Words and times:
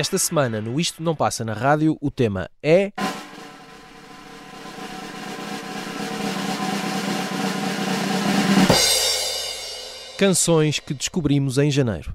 Esta 0.00 0.16
semana, 0.16 0.62
no 0.62 0.80
Isto 0.80 1.02
Não 1.02 1.14
Passa 1.14 1.44
na 1.44 1.52
Rádio, 1.52 1.94
o 2.00 2.10
tema 2.10 2.48
é. 2.62 2.90
Canções 10.16 10.78
que 10.78 10.94
descobrimos 10.94 11.58
em 11.58 11.70
janeiro. 11.70 12.10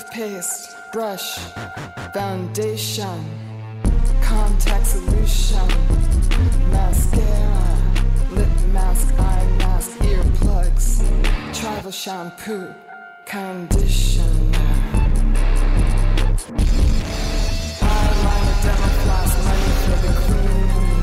Toothpaste, 0.00 0.76
brush, 0.92 1.38
foundation, 2.14 3.24
contact 4.22 4.86
solution, 4.86 5.68
mascara, 6.70 7.78
lip 8.32 8.48
mask, 8.72 9.08
eye 9.18 9.46
mask, 9.58 9.90
earplugs, 9.98 11.02
travel 11.54 11.90
shampoo, 11.90 12.74
conditioner. 13.26 14.26
Eyeliner, 17.82 18.56
dermafloss, 18.62 19.32
money 19.44 19.72
for 19.84 20.06
the. 20.06 20.99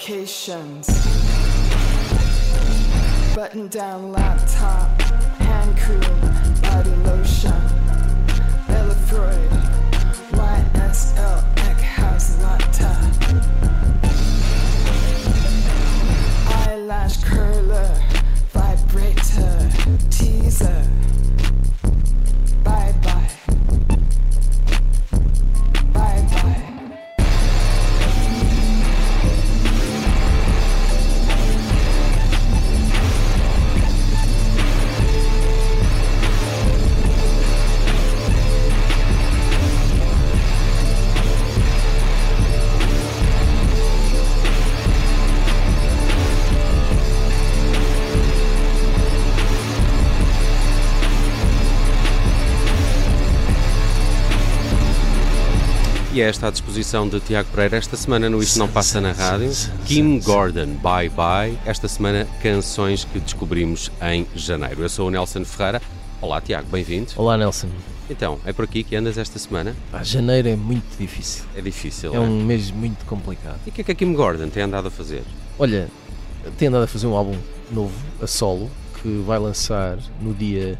Medications, 0.00 0.86
button 3.34 3.68
down 3.68 4.10
laptop, 4.12 5.00
hand 5.42 5.76
cream, 5.76 6.00
body 6.62 6.90
lotion, 7.04 7.52
Elefroid, 8.68 9.50
YSL, 10.32 11.54
Eckhouse, 11.56 12.42
laptop. 12.42 12.96
eyelash 16.66 17.22
curler, 17.22 17.94
vibrator, 18.52 19.70
teaser. 20.10 21.19
E 56.20 56.22
é 56.22 56.28
esta 56.28 56.48
a 56.48 56.50
disposição 56.50 57.08
de 57.08 57.18
Tiago 57.18 57.48
Pereira. 57.48 57.78
Esta 57.78 57.96
semana 57.96 58.28
no 58.28 58.42
Isto 58.42 58.58
Não 58.58 58.68
Passa 58.68 59.00
na 59.00 59.10
Rádio. 59.12 59.50
Kim 59.86 60.18
Gordon, 60.20 60.66
Bye 60.74 61.08
Bye. 61.08 61.58
Esta 61.64 61.88
semana, 61.88 62.28
canções 62.42 63.04
que 63.04 63.18
descobrimos 63.18 63.90
em 64.02 64.26
janeiro. 64.36 64.82
Eu 64.82 64.90
sou 64.90 65.08
o 65.08 65.10
Nelson 65.10 65.46
Ferreira. 65.46 65.80
Olá, 66.20 66.38
Tiago, 66.42 66.68
bem-vindo. 66.70 67.12
Olá, 67.16 67.38
Nelson. 67.38 67.68
Então, 68.10 68.38
é 68.44 68.52
por 68.52 68.66
aqui 68.66 68.84
que 68.84 68.94
andas 68.94 69.16
esta 69.16 69.38
semana? 69.38 69.74
Pá, 69.90 70.02
janeiro 70.02 70.46
é 70.48 70.56
muito 70.56 70.94
difícil. 70.98 71.44
É 71.56 71.62
difícil, 71.62 72.12
É 72.12 72.16
é? 72.18 72.20
um 72.20 72.44
mês 72.44 72.70
muito 72.70 73.02
complicado. 73.06 73.58
E 73.66 73.70
o 73.70 73.72
que 73.72 73.80
é 73.80 73.84
que 73.84 73.92
a 73.92 73.94
Kim 73.94 74.12
Gordon 74.12 74.50
tem 74.50 74.62
andado 74.62 74.88
a 74.88 74.90
fazer? 74.90 75.22
Olha, 75.58 75.88
tem 76.58 76.68
andado 76.68 76.82
a 76.82 76.86
fazer 76.86 77.06
um 77.06 77.16
álbum 77.16 77.38
novo, 77.70 77.94
a 78.20 78.26
solo, 78.26 78.70
que 79.00 79.22
vai 79.26 79.38
lançar 79.38 79.96
no 80.20 80.34
dia 80.34 80.78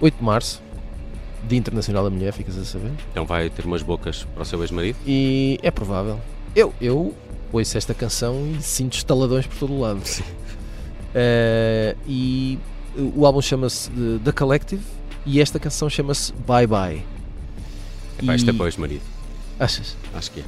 8 0.00 0.16
de 0.18 0.24
março, 0.24 0.60
Dia 1.48 1.58
Internacional 1.58 2.04
da 2.04 2.10
Mulher, 2.10 2.32
ficas 2.32 2.56
a 2.58 2.64
saber. 2.64 2.90
Então 3.10 3.24
vai 3.24 3.48
ter 3.50 3.64
umas 3.64 3.82
bocas 3.82 4.24
para 4.34 4.42
o 4.42 4.44
seu 4.44 4.60
ex-marido? 4.62 4.96
E 5.06 5.58
é 5.62 5.70
provável. 5.70 6.20
Eu, 6.54 6.72
eu 6.80 7.14
ouço 7.52 7.76
esta 7.78 7.94
canção 7.94 8.52
e 8.58 8.62
sinto 8.62 8.94
estaladões 8.96 9.46
por 9.46 9.56
todo 9.58 9.72
o 9.72 9.80
lado. 9.80 10.00
Eh, 11.14 11.96
e 12.06 12.58
o 13.14 13.24
álbum 13.24 13.40
chama-se 13.40 13.90
The 14.24 14.32
Collective 14.32 14.82
e 15.24 15.40
esta 15.40 15.58
canção 15.58 15.88
chama-se 15.88 16.32
Bye 16.46 16.66
Bye. 16.66 17.02
Epá, 18.22 18.34
isto 18.34 18.50
é 18.50 18.52
E- 18.52 18.56
para 18.56 18.64
o 18.64 18.66
ex-marido. 18.68 19.02
Achas? 19.58 19.96
Acho 20.14 20.30
que 20.32 20.40
é. 20.40 20.44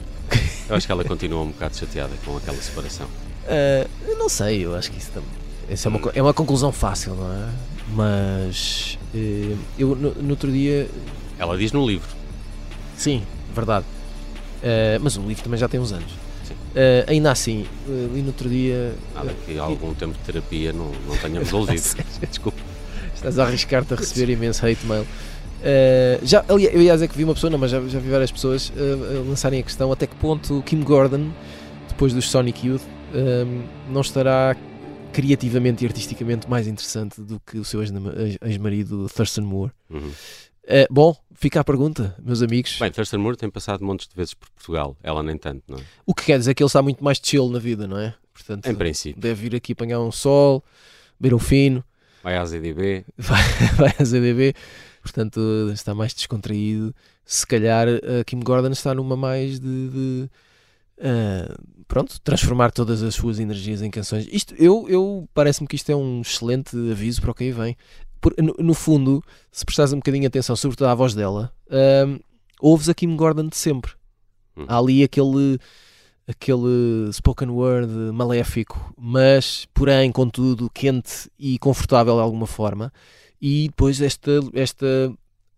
Eu 0.68 0.76
acho 0.76 0.84
que 0.86 0.92
ela 0.92 1.04
continua 1.04 1.40
um 1.42 1.48
bocado 1.48 1.74
chateada 1.76 2.12
com 2.24 2.36
aquela 2.36 2.58
separação. 2.60 3.06
Eu 4.06 4.18
não 4.18 4.28
sei, 4.28 4.64
eu 4.66 4.74
acho 4.76 4.90
que 4.90 4.98
isso 4.98 5.10
também. 5.12 5.28
Essa 5.70 5.88
é, 5.88 5.90
uma, 5.90 6.10
é 6.14 6.22
uma 6.22 6.34
conclusão 6.34 6.70
fácil, 6.70 7.14
não 7.14 7.32
é? 7.32 7.48
Mas 7.94 8.98
eh, 9.14 9.54
eu 9.78 9.94
no, 9.94 10.10
no 10.14 10.30
outro 10.30 10.50
dia. 10.50 10.88
Ela 11.38 11.56
diz 11.56 11.72
no 11.72 11.86
livro. 11.86 12.08
Sim, 12.96 13.22
verdade. 13.54 13.84
Eh, 14.62 14.98
mas 15.00 15.16
o 15.16 15.22
livro 15.22 15.42
também 15.42 15.58
já 15.58 15.68
tem 15.68 15.80
uns 15.80 15.92
anos. 15.92 16.12
Eh, 16.74 17.04
ainda 17.08 17.30
assim, 17.30 17.66
li 18.14 18.20
no 18.20 18.28
outro 18.28 18.48
dia. 18.48 18.92
Nada 19.14 19.34
que 19.46 19.58
algum 19.58 19.94
tempo 19.94 20.12
de 20.14 20.18
terapia 20.20 20.72
não, 20.72 20.90
não 21.06 21.16
tenha 21.16 21.38
resolvido. 21.40 21.96
Desculpa. 22.28 22.58
Estás 23.14 23.38
a 23.38 23.44
arriscar-te 23.46 23.94
a 23.94 23.96
receber 23.96 24.32
imenso 24.32 24.64
hate 24.66 24.84
mail. 24.86 25.02
Uh, 25.60 26.24
já, 26.24 26.44
ali- 26.48 26.66
eu 26.66 26.70
aliás 26.78 27.02
é 27.02 27.08
que 27.08 27.16
vi 27.16 27.24
uma 27.24 27.34
pessoa, 27.34 27.50
não, 27.50 27.58
mas 27.58 27.72
já, 27.72 27.80
já 27.88 27.98
vi 27.98 28.08
várias 28.08 28.30
pessoas 28.30 28.68
uh, 28.76 29.28
lançarem 29.28 29.58
a 29.58 29.62
questão 29.64 29.90
até 29.90 30.06
que 30.06 30.14
ponto 30.14 30.62
Kim 30.64 30.82
Gordon, 30.82 31.30
depois 31.88 32.12
dos 32.14 32.30
Sonic 32.30 32.64
Youth, 32.68 32.82
um, 33.12 33.62
não 33.92 34.00
estará 34.02 34.54
criativamente 35.18 35.84
e 35.84 35.86
artisticamente 35.88 36.48
mais 36.48 36.68
interessante 36.68 37.20
do 37.20 37.40
que 37.40 37.58
o 37.58 37.64
seu 37.64 37.82
ex-marido 37.82 39.08
Thurston 39.08 39.42
Moore. 39.42 39.72
Uhum. 39.90 39.98
Uh, 40.06 40.86
bom, 40.88 41.16
fica 41.34 41.58
a 41.58 41.64
pergunta, 41.64 42.14
meus 42.22 42.40
amigos. 42.40 42.78
Bem, 42.78 42.88
Thurston 42.88 43.18
Moore 43.18 43.36
tem 43.36 43.50
passado 43.50 43.84
montes 43.84 44.06
de 44.06 44.14
vezes 44.14 44.32
por 44.32 44.48
Portugal. 44.50 44.96
Ela 45.02 45.20
nem 45.24 45.36
tanto, 45.36 45.64
não 45.66 45.76
é? 45.76 45.82
o 46.06 46.14
que 46.14 46.26
quer 46.26 46.38
dizer 46.38 46.54
que 46.54 46.62
ele 46.62 46.68
está 46.68 46.80
muito 46.80 47.02
mais 47.02 47.18
chill 47.20 47.48
na 47.50 47.58
vida, 47.58 47.88
não 47.88 47.98
é? 47.98 48.14
Portanto, 48.32 48.64
Em 48.68 48.74
princípio. 48.76 49.20
deve 49.20 49.48
vir 49.48 49.56
aqui 49.56 49.72
apanhar 49.72 49.98
um 49.98 50.12
sol, 50.12 50.62
beber 51.18 51.34
um 51.34 51.40
fino, 51.40 51.82
Vai 52.22 52.36
à 52.36 52.44
ZDB. 52.44 53.04
vai, 53.18 53.42
vai 53.76 53.94
à 53.98 54.04
ZDB, 54.04 54.54
portanto 55.02 55.40
está 55.72 55.96
mais 55.96 56.14
descontraído. 56.14 56.94
Se 57.24 57.44
calhar 57.44 57.88
a 57.88 58.22
Kim 58.24 58.38
Gordon 58.38 58.70
está 58.70 58.94
numa 58.94 59.16
mais 59.16 59.58
de, 59.58 59.88
de, 59.88 60.30
ah, 61.00 61.56
pronto, 61.86 62.20
transformar 62.20 62.70
todas 62.70 63.02
as 63.02 63.14
suas 63.14 63.38
energias 63.38 63.82
em 63.82 63.90
canções. 63.90 64.28
Isto, 64.30 64.54
eu, 64.56 64.86
eu 64.88 65.28
parece-me 65.32 65.66
que 65.66 65.76
isto 65.76 65.90
é 65.90 65.96
um 65.96 66.20
excelente 66.20 66.76
aviso 66.90 67.20
para 67.20 67.30
o 67.30 67.34
que 67.34 67.44
aí 67.44 67.52
vem. 67.52 67.76
Por- 68.20 68.34
no, 68.38 68.54
no 68.58 68.74
fundo, 68.74 69.22
se 69.50 69.64
prestares 69.64 69.92
um 69.92 69.96
bocadinho 69.96 70.22
de 70.22 70.26
atenção, 70.28 70.56
sobretudo 70.56 70.88
à 70.88 70.94
voz 70.94 71.14
dela, 71.14 71.52
ah, 71.70 72.18
ouves 72.60 72.88
a 72.88 72.94
Kim 72.94 73.16
Gordon 73.16 73.48
de 73.48 73.56
sempre. 73.56 73.92
Hum. 74.56 74.64
Há 74.68 74.78
ali 74.78 75.02
aquele 75.02 75.58
aquele 76.28 77.10
spoken 77.10 77.48
word 77.48 77.90
maléfico, 78.12 78.92
mas 78.98 79.66
porém, 79.72 80.12
contudo, 80.12 80.68
quente 80.68 81.30
e 81.38 81.58
confortável 81.58 82.16
de 82.16 82.20
alguma 82.20 82.46
forma. 82.46 82.92
E 83.40 83.68
depois 83.68 83.98
esta, 84.02 84.32
esta, 84.52 84.86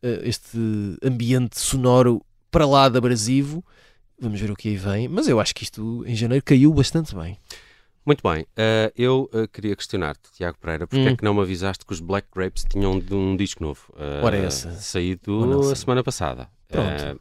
eh, 0.00 0.20
este 0.22 0.58
ambiente 1.02 1.58
sonoro 1.58 2.24
para 2.52 2.66
lá 2.66 2.88
de 2.88 2.98
abrasivo. 2.98 3.64
Vamos 4.20 4.40
ver 4.40 4.50
o 4.50 4.56
que 4.56 4.68
aí 4.68 4.76
vem. 4.76 5.08
Mas 5.08 5.26
eu 5.28 5.40
acho 5.40 5.54
que 5.54 5.64
isto 5.64 6.04
em 6.06 6.14
janeiro 6.14 6.44
caiu 6.44 6.72
bastante 6.74 7.14
bem. 7.14 7.38
Muito 8.04 8.22
bem, 8.26 8.46
eh, 8.56 8.92
eu 8.96 9.28
eh, 9.32 9.46
queria 9.52 9.76
questionar-te, 9.76 10.32
Tiago 10.32 10.56
Pereira, 10.58 10.86
porque 10.86 11.06
é 11.06 11.10
Hum. 11.12 11.16
que 11.16 11.22
não 11.24 11.34
me 11.34 11.40
avisaste 11.42 11.84
que 11.84 11.92
os 11.92 12.00
Black 12.00 12.28
Grapes 12.34 12.64
tinham 12.68 12.98
de 12.98 13.14
um 13.14 13.36
disco 13.36 13.62
novo? 13.62 13.80
eh, 13.96 14.20
Ora, 14.24 14.36
essa. 14.38 14.72
Saído 14.72 15.70
a 15.70 15.74
semana 15.74 16.02
passada. 16.02 16.48
Pronto. 16.68 17.20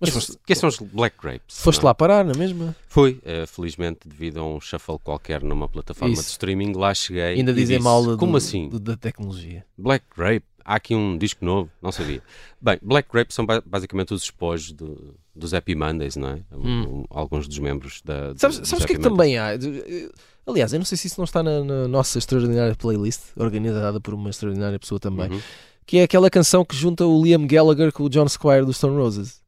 Mas 0.00 0.10
foste, 0.10 0.36
quem 0.46 0.56
são 0.56 0.68
os 0.68 0.78
Black 0.78 1.16
Grapes? 1.22 1.60
foste 1.60 1.78
não 1.80 1.84
é? 1.84 1.90
lá 1.90 1.94
parar, 1.94 2.24
não 2.24 2.32
é 2.32 2.36
mesmo? 2.36 2.74
Fui, 2.88 3.20
eh, 3.24 3.44
felizmente, 3.46 4.08
devido 4.08 4.40
a 4.40 4.44
um 4.44 4.60
shuffle 4.60 4.98
qualquer 4.98 5.42
numa 5.42 5.68
plataforma 5.68 6.12
Isso. 6.14 6.22
de 6.24 6.28
streaming, 6.30 6.72
lá 6.72 6.92
cheguei. 6.94 7.34
Ainda 7.34 7.52
dizem 7.52 7.78
mal 7.78 8.02
do- 8.04 8.18
Como 8.18 8.36
assim? 8.36 8.68
do- 8.68 8.80
da 8.80 8.96
tecnologia. 8.96 9.64
Black 9.78 10.04
Grape? 10.16 10.44
Há 10.64 10.76
aqui 10.76 10.94
um 10.94 11.18
disco 11.18 11.44
novo? 11.44 11.70
Não 11.82 11.92
sabia. 11.92 12.22
Bem, 12.60 12.78
Black 12.82 13.08
Grape 13.12 13.32
são 13.32 13.44
ba- 13.44 13.62
basicamente 13.64 14.14
os 14.14 14.22
espojos 14.22 14.72
do, 14.72 15.14
dos 15.34 15.52
Happy 15.54 15.74
Mondays, 15.74 16.16
não 16.16 16.28
é? 16.28 16.40
Um- 16.52 16.82
um- 17.00 17.04
alguns 17.10 17.46
dos 17.48 17.58
membros 17.58 18.00
da. 18.04 18.32
do- 18.32 18.38
Sabes, 18.38 18.58
o 18.58 18.76
que 18.86 18.92
é 18.92 18.96
que 18.96 18.98
também 19.02 19.38
há? 19.38 19.54
Eh, 19.54 20.08
Aliás, 20.46 20.74
eu 20.74 20.78
não 20.78 20.84
sei 20.84 20.98
se 20.98 21.06
isso 21.06 21.18
não 21.18 21.24
está 21.24 21.42
na, 21.42 21.64
na 21.64 21.88
nossa 21.88 22.18
extraordinária 22.18 22.74
playlist, 22.76 23.22
organizada 23.34 23.98
por 23.98 24.12
uma 24.12 24.28
extraordinária 24.28 24.78
pessoa 24.78 25.00
também, 25.00 25.30
Uhum. 25.30 25.40
que 25.86 25.96
é 25.96 26.02
aquela 26.02 26.28
canção 26.28 26.62
que 26.66 26.76
junta 26.76 27.06
o 27.06 27.22
Liam 27.24 27.46
Gallagher 27.46 27.90
com 27.90 28.02
o 28.02 28.10
John 28.10 28.28
Squire 28.28 28.66
dos 28.66 28.76
Stone 28.76 28.94
Roses. 28.94 29.40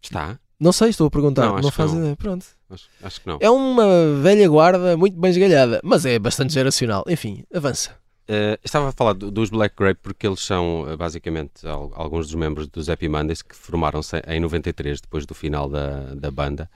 Está? 0.00 0.38
Não 0.58 0.70
sei, 0.72 0.90
estou 0.90 1.08
a 1.08 1.10
perguntar, 1.10 1.46
Não, 1.46 1.58
não, 1.58 1.70
faz 1.72 1.92
não. 1.92 1.98
ideia. 2.00 2.16
Pronto. 2.16 2.46
Acho, 2.70 2.88
acho 3.02 3.20
que 3.20 3.26
não. 3.26 3.38
É 3.40 3.50
uma 3.50 3.84
velha 4.22 4.48
guarda, 4.48 4.96
muito 4.96 5.18
bem 5.20 5.30
esgalhada, 5.32 5.80
mas 5.82 6.06
é 6.06 6.16
bastante 6.18 6.52
geracional. 6.52 7.04
Enfim, 7.08 7.42
avança. 7.52 7.90
Eh, 8.28 8.58
estava 8.64 8.88
a 8.88 8.92
falar 8.92 9.14
do- 9.14 9.30
dos 9.30 9.50
Black 9.50 9.74
Grape 9.76 10.00
porque 10.02 10.26
eles 10.26 10.40
são 10.40 10.86
eh, 10.88 10.96
basicamente 10.96 11.66
al- 11.66 11.90
alguns 11.94 12.26
dos 12.26 12.34
membros 12.36 12.68
dos 12.68 12.88
Happy 12.88 13.08
Mondays 13.08 13.42
que 13.42 13.54
formaram-se 13.54 14.16
em 14.28 14.38
93, 14.40 15.00
depois 15.00 15.26
do 15.26 15.34
final 15.34 15.68
da, 15.68 16.14
da 16.14 16.30
banda. 16.30 16.70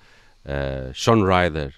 Eh, 0.44 0.90
Sean 0.94 1.24
Ryder 1.24 1.72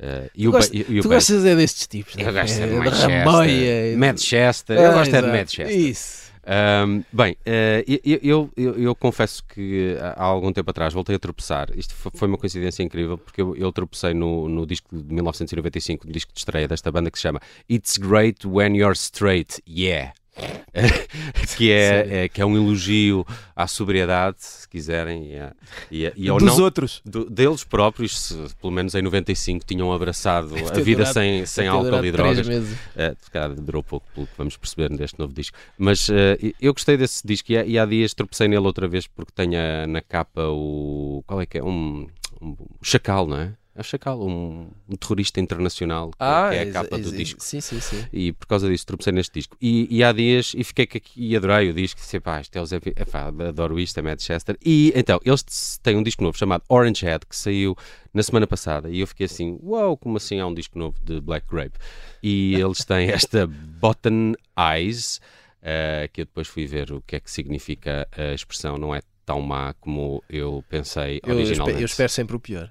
eh, 0.00 0.30
e, 0.34 0.48
o 0.48 0.52
gost- 0.52 0.72
ba- 0.72 0.78
e, 0.78 0.92
e 0.94 0.98
o 0.98 1.02
tu 1.02 1.08
gostas 1.08 1.44
é 1.44 1.54
destes 1.56 1.86
tipos, 1.86 2.14
né? 2.16 2.22
Eu 2.28 2.32
gosto 2.32 2.54
de 2.56 2.62
É, 2.62 2.66
Manchester. 2.66 3.08
Ramboia 3.24 3.92
e- 3.92 3.96
Manchester. 3.96 4.78
Ah, 4.78 4.82
Eu 4.82 4.92
gosto 4.92 5.14
é 5.14 5.22
de. 5.22 5.28
Manchester. 5.28 5.70
Isso. 5.78 6.27
Ahm, 6.50 7.02
bem, 7.12 7.36
eh, 7.44 7.84
eu, 8.02 8.50
eu, 8.56 8.78
eu, 8.78 8.94
confesso 8.94 9.44
que 9.44 9.94
há 10.00 10.24
algum 10.24 10.50
tempo 10.50 10.70
atrás 10.70 10.94
voltei 10.94 11.14
a 11.14 11.18
tropeçar. 11.18 11.68
Isto 11.76 11.94
fo- 11.94 12.10
foi 12.14 12.26
uma 12.26 12.38
coincidência 12.38 12.82
incrível 12.82 13.18
porque 13.18 13.42
eu, 13.42 13.54
eu 13.54 13.70
tropecei 13.70 14.14
no, 14.14 14.48
no 14.48 14.66
disco 14.66 14.96
de 14.96 15.12
1995, 15.12 16.06
no 16.06 16.12
disco 16.12 16.32
de 16.32 16.38
estreia 16.38 16.66
desta 16.66 16.90
banda 16.90 17.10
que 17.10 17.18
se 17.18 17.22
chama 17.22 17.38
It's 17.70 17.98
Great 17.98 18.46
When 18.46 18.74
You're 18.74 18.94
Straight, 18.94 19.62
Yeah. 19.68 20.14
que, 21.56 21.70
é, 21.70 22.24
é- 22.24 22.28
que 22.28 22.40
é 22.40 22.46
um 22.46 22.56
elogio 22.56 23.26
à 23.56 23.66
sobriedade, 23.66 24.36
se 24.38 24.68
quiserem, 24.68 25.32
e, 25.32 25.38
a- 25.38 25.52
e, 25.90 26.06
a- 26.06 26.12
e 26.16 26.28
ao 26.28 26.38
Dos 26.38 26.56
não, 26.56 26.64
outros. 26.64 27.00
do- 27.04 27.28
deles 27.28 27.64
próprios, 27.64 28.18
se, 28.20 28.36
pelo 28.60 28.72
menos 28.72 28.94
em 28.94 29.02
95, 29.02 29.64
tinham 29.66 29.92
abraçado 29.92 30.54
a 30.54 30.72
vida 30.80 30.98
durado- 30.98 31.12
sem, 31.14 31.46
sem 31.46 31.66
álcool 31.66 32.04
e 32.04 32.12
drogas. 32.12 32.46
meses. 32.46 32.78
É, 32.96 33.14
durou 33.60 33.82
pouco, 33.82 34.06
pelo 34.14 34.26
que 34.26 34.32
vamos 34.38 34.56
perceber 34.56 34.90
neste 34.90 35.18
novo 35.18 35.32
disco. 35.32 35.56
Mas 35.76 36.08
eh, 36.10 36.38
eu 36.60 36.72
gostei 36.72 36.96
desse 36.96 37.26
disco 37.26 37.50
e 37.52 37.58
há, 37.58 37.64
e 37.64 37.78
há 37.78 37.84
dias 37.84 38.14
tropecei 38.14 38.46
nele 38.48 38.64
outra 38.66 38.86
vez 38.86 39.06
porque 39.06 39.32
tem 39.34 39.56
a- 39.56 39.86
na 39.86 40.00
capa 40.00 40.42
o. 40.48 41.22
Qual 41.26 41.40
é 41.40 41.46
que 41.46 41.58
é? 41.58 41.64
Um, 41.64 42.06
um 42.40 42.56
chacal, 42.82 43.26
não 43.26 43.36
é? 43.38 43.52
É 43.78 43.80
o 43.80 43.84
chacal, 43.84 44.20
um, 44.20 44.68
um 44.88 44.96
terrorista 44.96 45.38
internacional, 45.38 46.10
que, 46.10 46.18
que 46.18 46.24
é 46.24 46.62
a 46.62 46.72
capa 46.72 46.98
do 46.98 47.12
disco. 47.12 47.40
Sim, 47.40 47.60
sim, 47.60 47.78
sim. 47.78 48.04
E 48.12 48.32
por 48.32 48.48
causa 48.48 48.68
disso 48.68 48.84
tropecei 48.84 49.12
neste 49.12 49.34
disco. 49.34 49.56
E, 49.60 49.86
e 49.88 50.02
há 50.02 50.10
dias, 50.10 50.52
e 50.56 50.64
fiquei 50.64 50.82
aqui 50.82 51.00
e 51.14 51.36
adorei 51.36 51.70
o 51.70 51.72
disco, 51.72 52.00
disse, 52.00 52.18
pá, 52.18 52.40
isto 52.40 52.56
é 52.56 52.60
o 52.60 52.66
Zé, 52.66 52.80
epá, 52.84 53.28
adoro 53.28 53.78
isto, 53.78 53.96
é 53.96 54.02
Manchester. 54.02 54.58
E 54.66 54.92
então, 54.96 55.20
eles 55.24 55.78
têm 55.80 55.96
um 55.96 56.02
disco 56.02 56.24
novo 56.24 56.36
chamado 56.36 56.64
Orange 56.68 57.06
Head, 57.06 57.24
que 57.24 57.36
saiu 57.36 57.76
na 58.12 58.20
semana 58.24 58.48
passada, 58.48 58.90
e 58.90 58.98
eu 58.98 59.06
fiquei 59.06 59.26
assim, 59.26 59.60
uau, 59.62 59.96
como 59.96 60.16
assim 60.16 60.40
há 60.40 60.46
um 60.48 60.54
disco 60.54 60.76
novo 60.76 60.98
de 61.04 61.20
Black 61.20 61.46
Grape? 61.48 61.78
E 62.20 62.56
eles 62.56 62.84
têm 62.84 63.10
esta 63.14 63.46
Button 63.46 64.32
Eyes, 64.58 65.20
eh, 65.62 66.10
que 66.12 66.22
eu 66.22 66.24
depois 66.24 66.48
fui 66.48 66.66
ver 66.66 66.90
o 66.90 67.00
que 67.00 67.14
é 67.14 67.20
que 67.20 67.30
significa 67.30 68.08
a 68.10 68.34
expressão, 68.34 68.76
não 68.76 68.92
é 68.92 69.02
tão 69.24 69.40
má 69.40 69.72
como 69.74 70.20
eu 70.28 70.64
pensei 70.68 71.20
Eu, 71.22 71.34
eu 71.34 71.36
originalmente. 71.36 71.60
espero, 71.60 71.80
eu 71.80 71.86
espero 71.86 72.08
sempre 72.08 72.34
o 72.34 72.40
pior. 72.40 72.70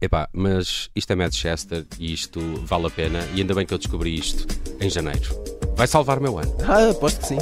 Epá, 0.00 0.28
mas 0.32 0.90
isto 0.94 1.12
é 1.12 1.16
Manchester 1.16 1.84
e 1.98 2.12
isto 2.12 2.40
vale 2.64 2.86
a 2.86 2.90
pena 2.90 3.18
e 3.34 3.40
ainda 3.40 3.54
bem 3.54 3.66
que 3.66 3.74
eu 3.74 3.78
descobri 3.78 4.16
isto 4.16 4.46
em 4.80 4.88
janeiro. 4.88 5.28
Vai 5.76 5.86
salvar 5.86 6.18
o 6.18 6.22
meu 6.22 6.38
ano. 6.38 6.54
Ah, 6.66 6.90
aposto 6.90 7.20
que 7.20 7.26
sim. 7.26 7.38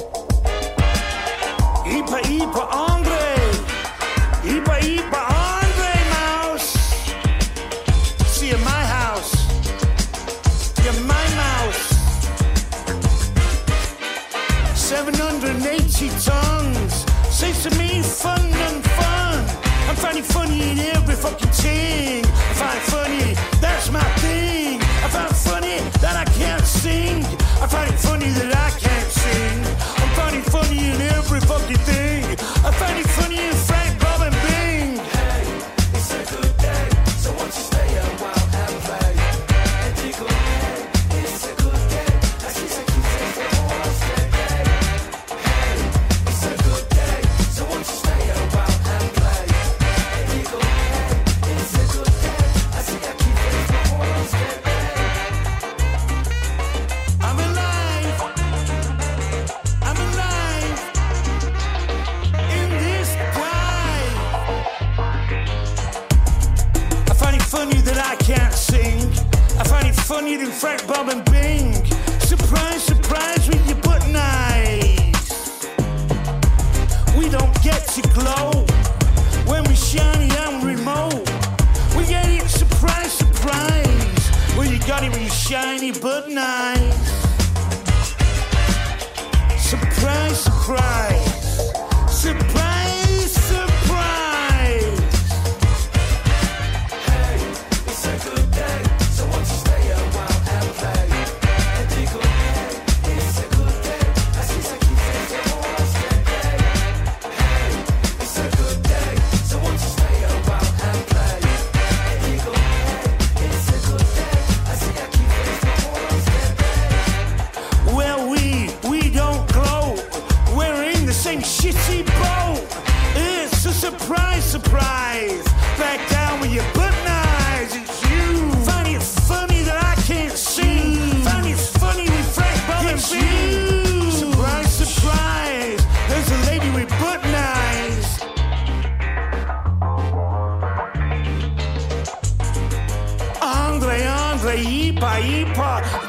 Ipa, 1.87 2.21
Ipa, 2.29 2.77
Andre! 2.77 2.86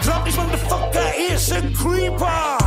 Drop 0.02 0.26
this 0.26 0.36
motherfucker, 0.36 1.12
it's 1.16 1.52
a 1.52 1.62
creeper. 1.74 2.58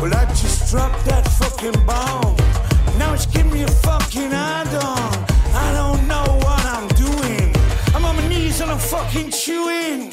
Well, 0.00 0.14
I 0.14 0.24
just 0.26 0.70
dropped 0.70 1.04
that 1.06 1.26
fucking 1.38 1.84
bomb. 1.84 2.36
Now 2.98 3.14
it's 3.14 3.26
giving 3.26 3.52
me 3.52 3.62
a 3.62 3.68
fucking 3.68 4.32
add-on. 4.32 5.26
I 5.54 5.72
don't 5.72 6.06
know 6.06 6.24
what 6.44 6.64
I'm 6.64 6.88
doing. 6.88 7.54
I'm 7.94 8.04
on 8.04 8.16
my 8.16 8.28
knees 8.28 8.60
and 8.60 8.70
I'm 8.70 8.78
fucking 8.78 9.30
chewing. 9.30 10.12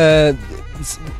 Ah, 0.00 0.34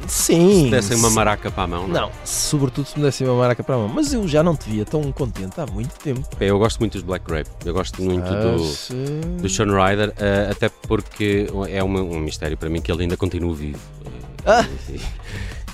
sim. 0.07 0.65
Se 0.67 0.71
dessem 0.71 0.97
uma 0.97 1.11
maraca 1.11 1.51
para 1.51 1.65
a 1.65 1.67
mão, 1.67 1.89
não 1.89 1.97
é? 1.97 2.01
Não, 2.03 2.11
sobretudo 2.25 2.87
se 2.87 2.97
me 2.97 3.03
dessem 3.05 3.27
uma 3.27 3.37
maraca 3.37 3.63
para 3.65 3.75
a 3.75 3.79
mão. 3.79 3.89
Mas 3.89 4.13
eu 4.13 4.27
já 4.29 4.41
não 4.43 4.55
te 4.55 4.71
via 4.71 4.85
tão 4.85 5.11
contente 5.11 5.61
há 5.61 5.67
muito 5.67 5.95
tempo. 5.99 6.21
Bem, 6.39 6.49
Eu 6.49 6.59
gosto 6.59 6.79
muito 6.79 6.93
dos 6.93 7.03
Black 7.03 7.25
Grape. 7.27 7.51
Eu 7.65 7.75
gosto 7.75 8.01
muito 8.03 8.25
do, 8.25 8.63
Acho- 8.63 8.95
do 9.43 9.49
Sean 9.49 9.67
Ryder, 9.67 10.13
eh, 10.17 10.49
até 10.51 10.69
porque 10.69 11.49
é 11.71 11.83
uma- 11.83 12.03
um 12.03 12.21
mistério 12.21 12.57
para 12.57 12.69
mim 12.71 12.81
que 12.81 12.93
ele 12.93 13.03
ainda 13.03 13.17
continua 13.17 13.55
vivo. 13.55 13.81
Eh, 14.07 14.11
Ah! 14.47 14.65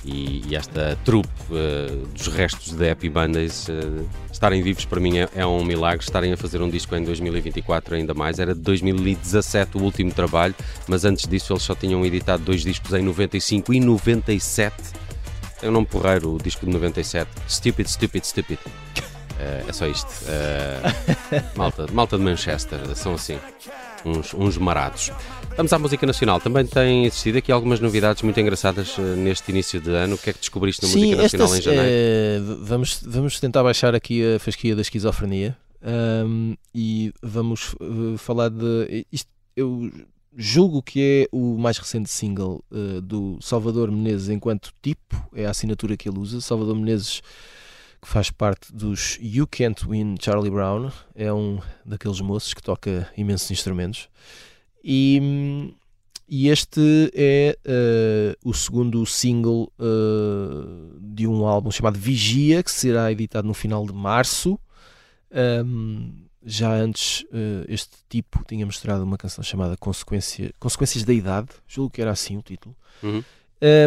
E, 0.05 0.43
e 0.47 0.55
esta 0.55 0.95
trupe 1.03 1.27
eh, 1.51 1.91
dos 2.13 2.27
restos 2.27 2.73
da 2.73 2.91
Happy 2.91 3.09
Mondays 3.09 3.67
eh, 3.67 4.05
estarem 4.31 4.61
vivos 4.61 4.85
para 4.85 4.99
mim 4.99 5.17
é, 5.17 5.27
é 5.35 5.45
um 5.47 5.65
milagre. 5.65 6.03
Estarem 6.03 6.31
a 6.31 6.37
fazer 6.37 6.61
um 6.61 6.69
disco 6.69 6.95
em 6.95 7.03
2024 7.03 7.95
ainda 7.95 8.13
mais. 8.13 8.37
Era 8.37 8.53
de 8.53 8.61
2017 8.61 9.77
o 9.77 9.81
último 9.81 10.11
trabalho, 10.11 10.53
mas 10.87 11.05
antes 11.05 11.27
disso 11.27 11.53
eles 11.53 11.63
só 11.63 11.73
tinham 11.73 12.05
editado 12.05 12.43
dois 12.43 12.61
discos 12.61 12.93
em 12.93 13.01
95 13.01 13.73
e 13.73 13.79
97. 13.79 14.75
Tem 15.59 15.69
um 15.69 15.73
nome 15.73 15.87
porreiro, 15.87 16.35
o 16.35 16.37
disco 16.37 16.67
de 16.67 16.71
97. 16.71 17.27
Stupid, 17.49 17.87
Stupid, 17.87 18.23
Stupid. 18.23 18.59
Eh, 19.37 19.65
é 19.67 19.73
só 19.73 19.85
isto. 19.85 20.07
Malta, 21.57 21.85
malta 21.91 22.17
de 22.17 22.23
Manchester, 22.23 22.79
são 22.95 23.15
assim, 23.15 23.37
uns, 24.05 24.33
uns 24.33 24.57
marados. 24.57 25.11
Vamos 25.57 25.71
à 25.71 25.79
música 25.79 26.05
nacional. 26.05 26.41
Também 26.41 26.65
tem 26.65 27.05
existido 27.05 27.37
aqui 27.37 27.49
algumas 27.51 27.79
novidades 27.79 28.21
muito 28.23 28.37
engraçadas 28.39 28.95
eh, 28.99 29.01
neste 29.15 29.49
início 29.51 29.79
de 29.79 29.89
ano. 29.91 30.15
O 30.15 30.17
que 30.17 30.29
é 30.29 30.33
que 30.33 30.39
descobriste 30.39 30.81
na 30.85 30.89
música 30.91 31.15
nacional 31.15 31.47
esta, 31.47 31.57
em 31.57 31.61
janeiro? 31.61 32.45
v- 32.45 32.55
vamos, 32.65 32.99
vamos 33.05 33.39
tentar 33.39 33.63
baixar 33.63 33.95
aqui 33.95 34.35
a 34.35 34.39
fasquia 34.39 34.75
da 34.75 34.81
esquizofrenia 34.81 35.57
ahm, 35.81 36.55
e 36.73 37.13
vamos 37.23 37.73
eh, 37.79 38.17
falar 38.17 38.49
de. 38.49 39.05
Isto, 39.11 39.29
eu 39.55 39.89
julgo 40.35 40.83
que 40.83 41.01
é 41.23 41.27
o 41.31 41.57
mais 41.57 41.77
recente 41.77 42.09
single 42.09 42.61
eh, 42.73 42.99
do 43.01 43.37
Salvador 43.41 43.89
Menezes 43.89 44.27
enquanto 44.27 44.71
tipo, 44.81 45.15
é 45.33 45.45
a 45.45 45.51
assinatura 45.51 45.95
que 45.95 46.09
ele 46.09 46.19
usa. 46.19 46.41
Salvador 46.41 46.75
Menezes, 46.75 47.21
que 48.01 48.09
faz 48.09 48.29
parte 48.29 48.75
dos 48.75 49.17
You 49.21 49.47
Can't 49.47 49.87
Win 49.87 50.15
Charlie 50.21 50.51
Brown, 50.51 50.91
é 51.15 51.31
um 51.31 51.59
daqueles 51.85 52.19
moços 52.19 52.53
que 52.53 52.61
toca 52.61 53.07
imensos 53.17 53.49
instrumentos. 53.51 54.09
E. 54.87 55.73
e 56.29 56.49
este 56.49 57.11
é 57.15 57.57
eh, 57.65 58.37
o 58.43 58.53
segundo 58.53 59.03
single 59.05 59.71
eh, 59.79 60.97
de 61.01 61.25
um 61.25 61.45
álbum 61.45 61.71
chamado 61.71 61.97
Vigia, 61.97 62.61
que 62.61 62.71
será 62.71 63.11
editado 63.11 63.47
no 63.47 63.53
final 63.55 63.85
de 63.85 63.93
março. 63.93 64.59
Ahm, 65.31 66.25
já 66.45 66.71
antes, 66.71 67.25
eh, 67.33 67.65
este 67.67 67.97
tipo 68.07 68.43
tinha 68.47 68.63
mostrado 68.65 69.03
uma 69.03 69.17
canção 69.17 69.43
chamada 69.43 69.75
Consequência, 69.75 70.53
Consequências 70.59 71.03
da 71.03 71.11
Idade, 71.11 71.49
julgo 71.67 71.89
que 71.91 72.01
era 72.01 72.11
assim 72.11 72.37
o 72.37 72.43
título. 72.43 72.75
Uhum. 73.01 73.23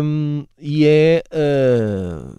Um, 0.02 0.46
e 0.58 0.84
é. 0.84 1.22
uh, 1.32 2.36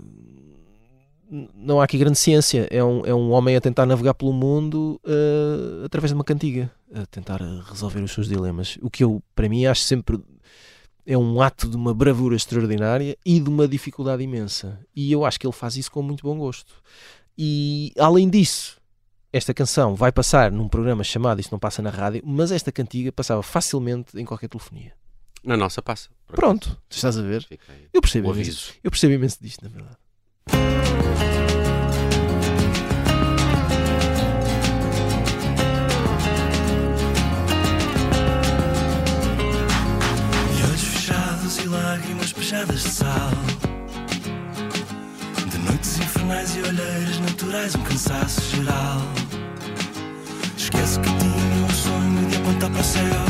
não 1.56 1.80
há 1.80 1.84
aqui 1.86 1.98
grande 1.98 2.18
ciência. 2.18 2.68
É 2.70 2.84
um, 2.84 3.06
é 3.06 3.14
um 3.14 3.32
homem 3.32 3.56
a 3.56 3.62
tentar 3.62 3.86
navegar 3.86 4.14
pelo 4.14 4.34
mundo 4.34 5.00
uh, 5.06 5.86
através 5.86 6.12
de 6.12 6.16
uma 6.16 6.24
cantiga, 6.24 6.72
a 6.94 7.06
tentar 7.06 7.42
uh, 7.42 7.62
resolver 7.62 8.02
os 8.02 8.12
seus 8.12 8.28
dilemas. 8.28 8.78
O 8.82 8.90
que 8.90 9.04
eu, 9.04 9.22
para 9.36 9.50
mim, 9.50 9.66
acho 9.66 9.82
sempre. 9.82 10.20
É 11.06 11.18
um 11.18 11.42
ato 11.42 11.68
de 11.68 11.76
uma 11.76 11.94
bravura 11.94 12.36
extraordinária 12.36 13.18
e 13.26 13.40
de 13.40 13.50
uma 13.50 13.68
dificuldade 13.68 14.22
imensa. 14.22 14.80
E 14.96 15.12
eu 15.12 15.26
acho 15.26 15.40
que 15.40 15.48
ele 15.48 15.54
faz 15.54 15.76
isso 15.76 15.92
com 15.92 16.04
muito 16.04 16.22
bom 16.22 16.38
gosto. 16.38 16.72
E 17.36 17.92
além 17.98 18.30
disso, 18.30 18.80
esta 19.34 19.54
canção 19.54 19.96
vai 19.96 20.12
passar 20.12 20.52
num 20.52 20.68
programa 20.68 21.04
chamado 21.04 21.40
Isto 21.40 21.52
Não 21.52 21.60
Passa 21.60 21.82
na 21.82 21.90
Rádio, 21.90 22.22
mas 22.24 22.52
esta 22.52 22.72
cantiga 22.72 23.12
passava 23.12 23.42
facilmente 23.42 24.20
em 24.20 24.26
qualquer 24.26 24.50
telefonia. 24.50 24.94
Na 25.44 25.56
nossa 25.56 25.82
passa. 25.82 26.10
Pronto, 26.28 26.80
estás 26.90 27.18
a 27.18 27.22
ver? 27.22 27.48
Eu 27.94 28.02
percebo 28.02 28.34
imenso. 28.34 28.74
Eu 28.84 28.92
percebo 28.92 29.14
imenso 29.14 29.38
disto, 29.42 29.64
na 29.64 29.70
verdade. 29.70 29.98
De 42.50 42.80
sal. 42.80 43.30
De 45.52 45.58
noites 45.60 46.00
infernais 46.00 46.56
e 46.56 46.62
olheiras 46.62 47.20
naturais 47.20 47.76
Um 47.76 47.84
cansaço 47.84 48.42
geral. 48.56 49.02
Esquece 50.58 51.00
que 51.00 51.10
tinha 51.10 51.66
um 51.66 51.70
sonho 51.70 52.28
de 52.28 52.38
apontar 52.38 52.72
para 52.72 52.82
o 52.82 52.84
céu 52.84 53.29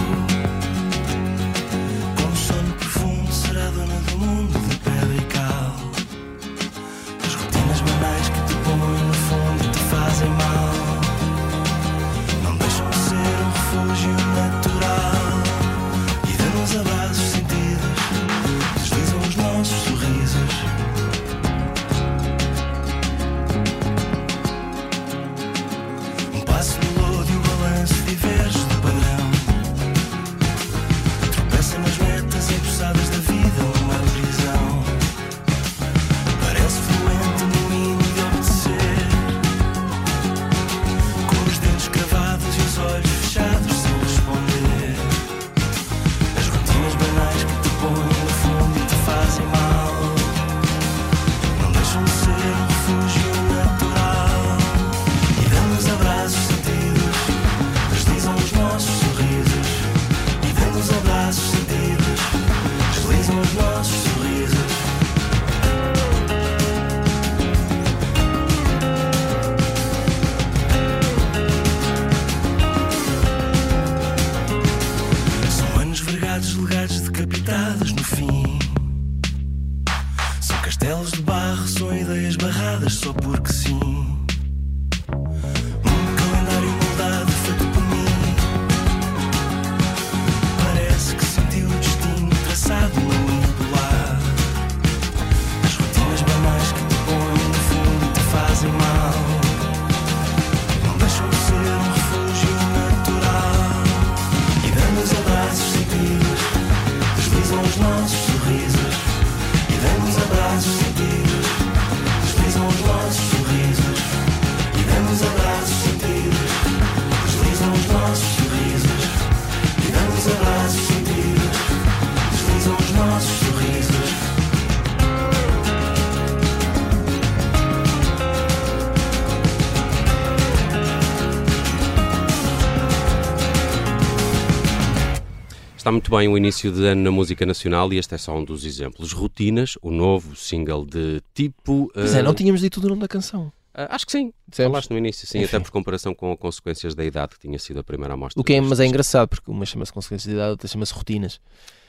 muito 136.00 136.12
bem 136.12 136.30
o 136.30 136.38
início 136.38 136.72
de 136.72 136.86
ano 136.86 137.02
na 137.04 137.12
música 137.12 137.46
nacional 137.46 137.92
e 137.92 137.98
este 137.98 138.16
é 138.16 138.18
só 138.18 138.34
um 138.34 138.46
dos 138.46 138.64
exemplos. 138.64 139.12
Rotinas, 139.12 139.78
o 139.82 139.92
novo 139.92 140.34
single 140.34 140.86
de 140.86 141.22
tipo. 141.34 141.92
Pois 141.94 142.16
é, 142.16 142.20
eh, 142.20 142.24
não 142.24 142.34
tínhamos 142.34 142.62
dito 142.62 142.80
o 142.80 142.88
nome 142.88 143.02
da 143.02 143.08
canção. 143.08 143.52
ah, 143.74 143.94
acho 143.94 144.06
que 144.06 144.14
sim. 144.14 144.32
Dissemos? 144.48 144.72
Falaste 144.72 144.92
no 144.92 144.98
início, 144.98 145.28
sim, 145.28 145.40
Enfim. 145.40 145.48
até 145.48 145.60
por 145.60 145.72
comparação 145.72 146.16
com 146.16 146.38
consequências 146.38 146.96
da 146.96 147.04
idade 147.04 147.34
que 147.34 147.40
tinha 147.40 147.60
sido 147.60 147.82
a 147.82 147.84
primeira 147.84 148.14
amostra. 148.14 148.40
O 148.40 148.46
que 148.46 148.54
é, 148.54 148.62
mas 148.62 148.80
é 148.80 148.86
engraçado, 148.86 149.28
porque 149.28 149.52
uma 149.52 149.66
chama-se 149.66 149.92
consequência 149.92 150.30
de 150.30 150.36
idade, 150.36 150.52
outra 150.52 150.70
chama-se 150.70 150.94
rotinas. 150.94 151.42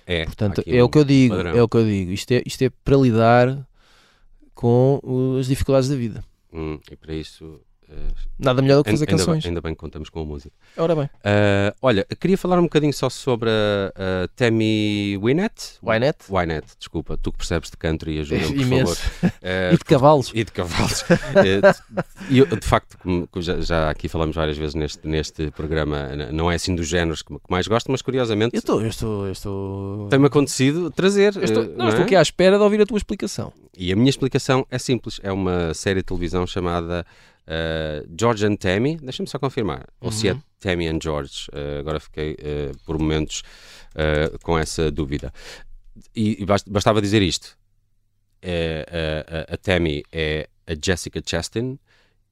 É, 0.05 0.25
Portanto, 0.25 0.61
é 0.67 0.83
um 0.83 0.87
o 0.87 0.89
que 0.89 0.99
eu 0.99 1.05
digo, 1.05 1.37
padrão. 1.37 1.57
é 1.57 1.63
o 1.63 1.69
que 1.69 1.77
eu 1.77 1.85
digo. 1.85 2.11
Isto 2.11 2.33
é, 2.33 2.43
isto 2.45 2.63
é 2.63 2.71
para 2.85 2.97
lidar 2.97 3.65
com 4.57 5.01
as 5.39 5.47
dificuldades 5.47 5.89
da 5.89 5.95
vida. 5.95 6.25
Hum, 6.53 6.81
e 6.91 6.97
para 6.97 7.15
isso. 7.15 7.61
Eh, 7.91 7.95
Nada 8.39 8.63
melhor 8.63 8.79
do 8.79 8.85
que 8.85 8.91
fazer 8.91 9.05
ainda, 9.05 9.17
bem, 9.17 9.27
canções. 9.27 9.47
ainda 9.47 9.61
bem 9.61 9.75
que 9.75 9.79
contamos 9.81 10.09
com 10.09 10.21
a 10.21 10.25
música. 10.25 10.55
Ora 10.77 10.95
bem, 10.97 11.11
Ah, 11.25 11.75
olha, 11.83 12.07
queria 12.19 12.39
falar 12.39 12.59
um 12.59 12.63
bocadinho 12.63 12.93
só 12.93 13.11
sobre 13.11 13.51
a, 13.51 14.25
a 14.25 14.29
Tammy 14.29 15.17
Wynette. 15.19 15.79
Wynette 15.83 16.25
Wynette, 16.31 16.73
desculpa, 16.79 17.17
tu 17.17 17.33
que 17.33 17.39
percebes 17.39 17.71
de 17.71 17.77
country, 17.77 18.21
ajuda-me, 18.21 18.47
por 18.55 18.57
Imenso. 18.63 18.97
favor. 18.97 19.33
Ah, 19.43 19.73
e 19.75 19.77
de 19.77 19.85
cavalos. 19.85 20.31
e 20.35 20.45
de 20.45 20.53
cavalos. 20.53 21.05
Eh, 21.41 21.61
E 22.31 22.39
eu, 22.39 22.47
de 22.47 22.67
facto, 22.67 22.97
como 22.99 23.29
já, 23.43 23.61
já 23.61 23.91
aqui 23.91 24.09
falamos 24.09 24.35
várias 24.37 24.57
vezes 24.57 24.75
neste, 24.75 25.07
neste 25.07 25.51
programa, 25.51 26.09
não 26.33 26.51
é 26.51 26.55
assim 26.55 26.75
dos 26.75 26.87
géneros 26.89 27.23
que, 27.23 27.35
mais 27.49 27.67
gosto, 27.67 27.91
mas 27.91 28.03
curiosamente 28.03 28.55
Eu 28.55 28.59
estou, 28.59 28.81
eu 28.83 28.89
estou, 28.89 29.27
eu 29.27 29.33
estou. 29.33 30.09
tem-me 30.09 30.27
acontecido 30.27 30.91
trazer. 30.91 31.35
eu 31.37 31.43
estou, 31.45 31.63
eh, 31.65 31.67
não, 31.69 31.77
não 31.77 31.89
estou 31.89 32.03
é? 32.03 32.05
aqui 32.05 32.17
à 32.17 32.23
espera 32.23 32.57
de 32.57 32.63
ouvir 32.63 32.81
a 32.81 32.87
tua 32.87 32.97
explicação. 32.99 33.53
E 33.77 33.93
a 33.93 33.97
minha 33.97 34.11
explicação 34.11 34.67
é 34.71 34.79
simples: 34.79 35.21
é 35.23 35.33
uma 35.33 35.73
série 35.75 36.01
de 36.01 36.05
televisão 36.07 36.47
chamada 36.47 37.07
eh, 37.51 38.05
George 38.19 38.47
and 38.47 38.57
Tammy. 38.57 38.97
Deixa-me 38.97 39.29
só 39.29 39.39
confirmar. 39.39 39.87
Ou 40.01 40.13
se 40.13 40.29
é 40.29 40.33
Uhum. 40.33 40.43
Tammy 40.61 40.87
and 40.89 40.99
George. 41.03 41.47
Eh, 41.53 41.79
agora 41.81 41.99
fiquei 41.99 42.37
eh, 42.39 42.71
por 42.87 42.97
momentos 42.99 43.43
com 44.45 44.57
essa 44.57 44.89
dúvida. 44.91 45.33
E, 46.15 46.41
e 46.43 46.47
bast- 46.47 46.71
bastava 46.71 47.01
dizer 47.03 47.23
isto: 47.23 47.59
É, 48.43 48.87
a- 48.89 49.53
a, 49.53 49.55
a 49.55 49.57
Tammy 49.59 50.03
é 50.13 50.49
a 50.67 50.73
Jessica 50.81 51.21
Chastain 51.27 51.79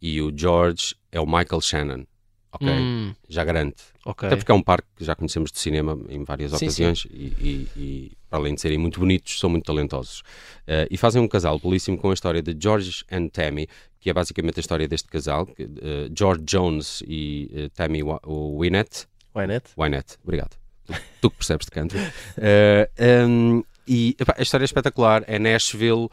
e 0.00 0.22
o 0.22 0.32
George 0.34 0.94
é 1.12 1.20
o 1.20 1.26
Michael 1.26 1.60
Shannon. 1.60 2.04
Ok? 2.52 2.66
Hum, 2.68 3.14
Já 3.28 3.44
garante. 3.44 3.82
ok. 4.06 4.26
Até 4.26 4.36
porque 4.36 4.50
é 4.52 4.54
um 4.54 4.62
parque 4.62 4.88
que 4.96 5.04
já 5.04 5.14
conhecemos 5.14 5.50
de 5.52 5.58
cinema 5.58 5.98
em 6.08 6.24
várias 6.24 6.52
Sim, 6.52 6.64
ocasiões 6.66 7.06
E, 7.10 7.24
e- 7.38 7.68
e, 7.76 8.12
além 8.30 8.54
de 8.54 8.60
serem 8.60 8.78
muito 8.78 9.00
bonitos, 9.00 9.38
são 9.38 9.50
muito 9.50 9.64
talentosos. 9.64 10.22
Eh, 10.66 10.88
e 10.90 10.96
fazem 10.96 11.20
um 11.20 11.28
casal 11.28 11.58
belíssimo 11.58 11.98
com 11.98 12.10
a 12.10 12.14
história 12.14 12.42
de 12.42 12.56
George 12.58 13.04
and 13.10 13.28
Tammy, 13.28 13.68
que 14.00 14.10
é 14.10 14.12
basicamente 14.12 14.58
a 14.58 14.60
história 14.60 14.86
deste 14.86 15.08
casal, 15.08 15.46
que, 15.46 15.62
eh, 15.62 16.08
George 16.16 16.42
Jones 16.44 17.02
e 17.06 17.50
eh, 17.54 17.68
Tammy 17.74 18.00
Wynette. 18.02 19.06
Wynette? 19.34 19.70
Wynette, 19.76 20.16
obrigado. 20.22 20.56
Tu, 20.86 20.94
tu 21.20 21.30
que 21.30 21.36
percebes 21.36 21.66
de 21.66 21.70
canto. 21.70 21.94
Eh, 22.40 22.90
em, 22.98 23.64
e 23.86 24.14
epá, 24.20 24.34
a 24.38 24.42
história 24.42 24.64
é 24.64 24.66
espetacular. 24.66 25.24
É 25.26 25.38
Nashville, 25.38 26.08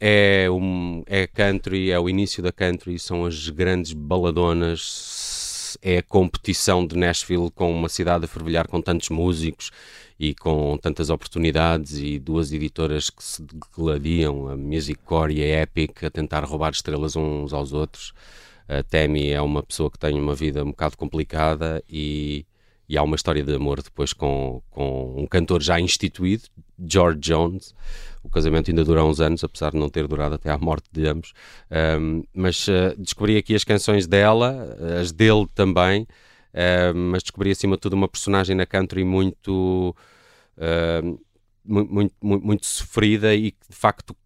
é, 0.00 0.50
um, 0.50 1.02
é 1.06 1.26
country, 1.26 1.90
é 1.90 1.98
o 1.98 2.08
início 2.08 2.42
da 2.42 2.52
country, 2.52 2.98
são 2.98 3.24
as 3.24 3.48
grandes 3.48 3.92
baladonas, 3.92 5.78
é 5.80 5.98
a 5.98 6.02
competição 6.02 6.86
de 6.86 6.96
Nashville 6.96 7.50
com 7.52 7.72
uma 7.72 7.88
cidade 7.88 8.24
a 8.24 8.28
fervilhar 8.28 8.68
com 8.68 8.82
tantos 8.82 9.08
músicos 9.08 9.70
e 10.18 10.34
com 10.34 10.78
tantas 10.78 11.10
oportunidades 11.10 11.98
e 11.98 12.18
duas 12.18 12.52
editoras 12.52 13.10
que 13.10 13.22
se 13.22 13.44
gladiam, 13.76 14.48
a 14.48 14.56
Music 14.56 15.00
Core 15.04 15.38
e 15.38 15.42
a 15.42 15.62
Epic, 15.62 16.04
a 16.04 16.10
tentar 16.10 16.44
roubar 16.44 16.72
estrelas 16.72 17.16
uns 17.16 17.52
aos 17.52 17.72
outros. 17.72 18.12
A 18.68 18.82
é 18.96 19.40
uma 19.42 19.62
pessoa 19.62 19.90
que 19.90 19.98
tem 19.98 20.18
uma 20.18 20.34
vida 20.34 20.62
um 20.62 20.70
bocado 20.70 20.96
complicada 20.96 21.82
e, 21.88 22.46
e 22.88 22.96
há 22.96 23.02
uma 23.02 23.16
história 23.16 23.42
de 23.42 23.54
amor 23.54 23.82
depois 23.82 24.12
com, 24.12 24.62
com 24.70 25.14
um 25.18 25.26
cantor 25.26 25.62
já 25.62 25.78
instituído, 25.78 26.44
George 26.78 27.18
Jones. 27.20 27.74
O 28.22 28.30
casamento 28.30 28.70
ainda 28.70 28.84
dura 28.84 29.04
uns 29.04 29.20
anos, 29.20 29.44
apesar 29.44 29.72
de 29.72 29.76
não 29.76 29.90
ter 29.90 30.08
durado 30.08 30.36
até 30.36 30.50
à 30.50 30.56
morte 30.56 30.88
de 30.90 31.06
ambos. 31.06 31.34
Um, 32.00 32.22
mas 32.32 32.66
uh, 32.68 32.94
descobri 32.96 33.36
aqui 33.36 33.54
as 33.54 33.64
canções 33.64 34.06
dela, 34.06 34.74
as 34.98 35.12
dele 35.12 35.46
também, 35.54 36.06
uh, 36.54 36.94
mas 36.94 37.22
descobri 37.22 37.50
acima 37.50 37.76
de 37.76 37.80
tudo 37.80 37.92
uma 37.94 38.08
personagem 38.08 38.54
na 38.56 38.64
country 38.66 39.04
muito, 39.04 39.94
uh, 40.56 41.20
mu- 41.64 41.84
muito, 41.86 42.14
muito, 42.22 42.46
muito 42.46 42.66
sofrida 42.66 43.34
e 43.34 43.50
que 43.52 43.68
de 43.68 43.76
facto 43.76 44.16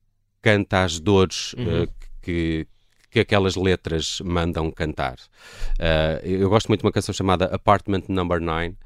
canta 0.40 0.84
as 0.84 1.00
dores 1.00 1.52
uh, 1.54 1.58
Uhum. 1.58 1.86
que, 2.22 2.66
que 3.10 3.20
aquelas 3.20 3.56
letras 3.56 4.20
mandam 4.24 4.70
cantar. 4.70 5.16
Uh, 5.78 6.24
eu 6.26 6.48
gosto 6.48 6.68
muito 6.68 6.80
de 6.80 6.86
uma 6.86 6.92
canção 6.92 7.12
chamada 7.14 7.46
Apartment 7.46 8.04
Number 8.08 8.40
9. 8.40 8.68
Uh, 8.70 8.76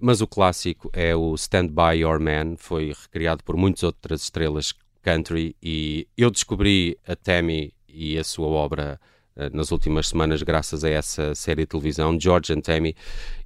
mas 0.00 0.20
o 0.22 0.26
clássico 0.26 0.88
é 0.94 1.14
o 1.14 1.34
Stand 1.34 1.66
By 1.68 1.98
Your 1.98 2.18
Man, 2.18 2.56
foi 2.56 2.94
recriado 2.98 3.44
por 3.44 3.56
muitas 3.58 3.82
outras 3.82 4.22
estrelas 4.22 4.72
country 5.02 5.54
e 5.62 6.08
eu 6.16 6.30
descobri 6.30 6.98
a 7.06 7.14
Tammy 7.14 7.72
e 7.86 8.18
a 8.18 8.24
sua 8.24 8.46
obra 8.48 8.98
uh, 9.02 9.15
nas 9.52 9.70
últimas 9.70 10.08
semanas 10.08 10.42
graças 10.42 10.84
a 10.84 10.88
essa 10.88 11.34
série 11.34 11.62
de 11.62 11.66
televisão, 11.66 12.18
George 12.18 12.52
and 12.52 12.60
Tammy, 12.60 12.94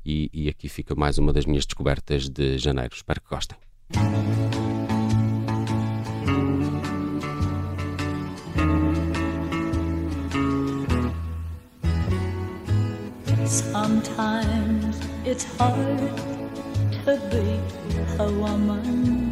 e, 0.05 0.31
e 0.33 0.49
aqui 0.49 0.69
fica 0.69 0.95
mais 0.95 1.19
uma 1.19 1.33
das 1.33 1.45
minhas 1.45 1.67
descobertas 1.67 2.29
de 2.29 2.59
janeiro. 2.59 2.95
Espero 2.95 3.21
que 3.21 3.29
gostem. 3.29 3.59
Sometimes 13.47 15.01
it's 15.27 15.45
hard 15.59 15.99
to 17.05 17.19
be 17.31 17.59
a 18.19 18.31
woman. 18.31 19.31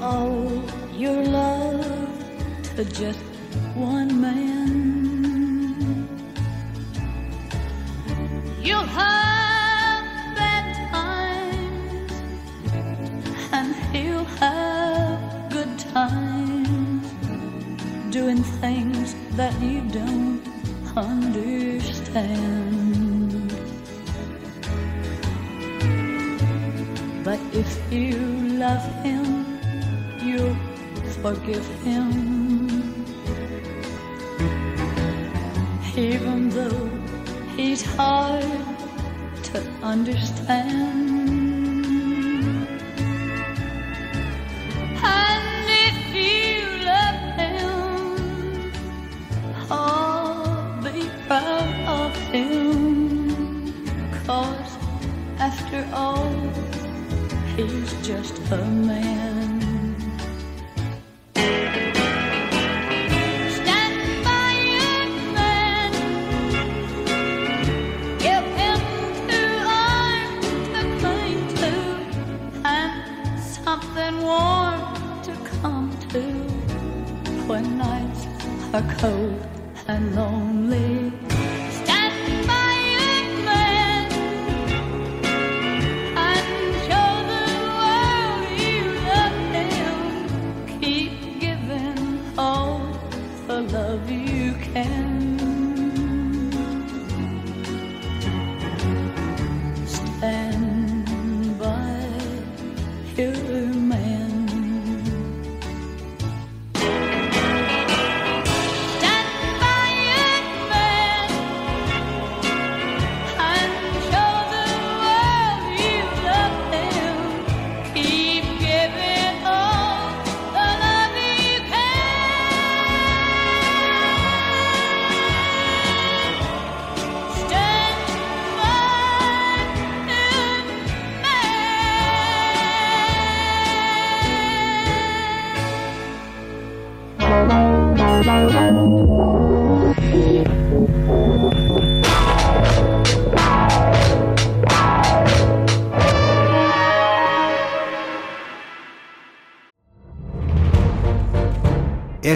All 0.00 0.62
your 0.96 1.24
love 1.24 2.17
just 2.84 3.18
one 3.74 4.20
man. 4.20 6.06
You'll 8.62 8.84
have 8.84 10.04
bad 10.36 10.66
times, 10.92 12.12
and 13.52 13.74
he'll 13.92 14.24
have 14.24 15.50
good 15.50 15.78
times 15.78 17.08
doing 18.10 18.44
things 18.62 19.16
that 19.36 19.60
you 19.60 19.80
don't 19.90 20.40
understand. 20.96 22.28
But 27.24 27.40
if 27.52 27.92
you 27.92 28.16
love 28.56 28.84
him, 29.02 29.46
you'll 30.22 30.56
forgive 31.22 31.66
him. 31.82 32.47
Even 36.08 36.48
though 36.48 36.88
he's 37.54 37.82
hard 37.84 38.42
to 39.52 39.60
understand. 39.82 41.17
Lonely. 80.58 80.87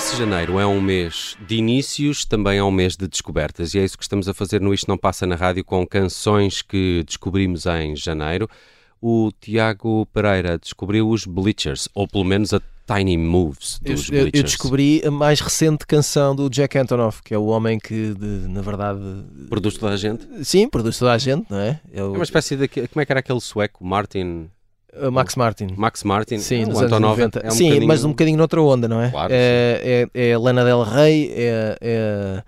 E 0.00 0.02
se 0.02 0.16
janeiro 0.16 0.58
é 0.58 0.66
um 0.66 0.80
mês 0.80 1.36
de 1.46 1.56
inícios, 1.56 2.24
também 2.24 2.56
é 2.58 2.64
um 2.64 2.70
mês 2.70 2.96
de 2.96 3.06
descobertas. 3.06 3.74
E 3.74 3.78
é 3.78 3.84
isso 3.84 3.98
que 3.98 4.02
estamos 4.02 4.28
a 4.28 4.32
fazer 4.34 4.58
no 4.58 4.72
Isto 4.72 4.88
Não 4.88 4.96
Passa 4.96 5.26
na 5.26 5.34
Rádio 5.36 5.62
com 5.62 5.86
canções 5.86 6.62
que 6.62 7.04
descobrimos 7.06 7.66
em 7.66 7.94
janeiro. 7.94 8.48
O 9.00 9.30
Tiago 9.40 10.06
Pereira 10.06 10.58
descobriu 10.58 11.06
os 11.08 11.26
Bleachers, 11.26 11.86
ou 11.94 12.08
pelo 12.08 12.24
menos 12.24 12.54
a 12.54 12.60
Tiny 12.86 13.18
Moves 13.18 13.78
Eu, 13.84 13.94
dos 13.94 14.08
eu- 14.08 14.14
eu 14.16 14.20
Bleachers. 14.22 14.44
descobri 14.52 15.02
a 15.04 15.10
mais 15.10 15.40
recente 15.40 15.86
canção 15.86 16.34
do 16.34 16.48
Jack 16.48 16.78
Antonoff, 16.78 17.22
que 17.22 17.34
é 17.34 17.38
o 17.38 17.44
homem 17.46 17.78
que, 17.78 18.14
de- 18.14 18.48
na 18.48 18.62
verdade, 18.62 19.00
Produz 19.50 19.76
toda 19.76 19.92
a 19.92 19.96
gente. 19.98 20.26
sim, 20.44 20.66
produz 20.68 20.98
toda 20.98 21.12
a 21.12 21.18
gente, 21.18 21.46
não 21.50 21.58
é? 21.58 21.78
É 21.92 22.00
É 22.00 22.04
uma 22.04 22.24
espécie 22.24 22.56
de. 22.56 22.68
Como 22.68 23.00
é 23.02 23.04
que 23.06 23.12
era 23.12 23.20
aquele 23.20 23.40
sueco? 23.40 23.84
Martin. 23.84 24.48
O 25.06 25.10
Max 25.10 25.36
Martin. 25.36 25.68
Max 25.76 26.02
Martin? 26.04 26.38
Sim, 26.38 26.62
anos 26.64 26.80
Antonov 26.82 27.18
90. 27.18 27.40
É 27.40 27.48
um 27.48 27.50
sim, 27.50 27.64
bocadinho- 27.68 27.88
mas 27.88 28.04
um 28.04 28.08
bocadinho 28.10 28.38
noutra 28.38 28.60
onda, 28.62 28.88
não 28.88 29.00
é? 29.00 29.10
Claro, 29.10 29.32
é, 29.34 30.08
é, 30.14 30.28
é 30.30 30.32
a 30.34 30.38
Lana 30.38 30.64
Del 30.64 30.82
Rey, 30.82 31.30
é, 31.34 31.76
é 31.80 32.42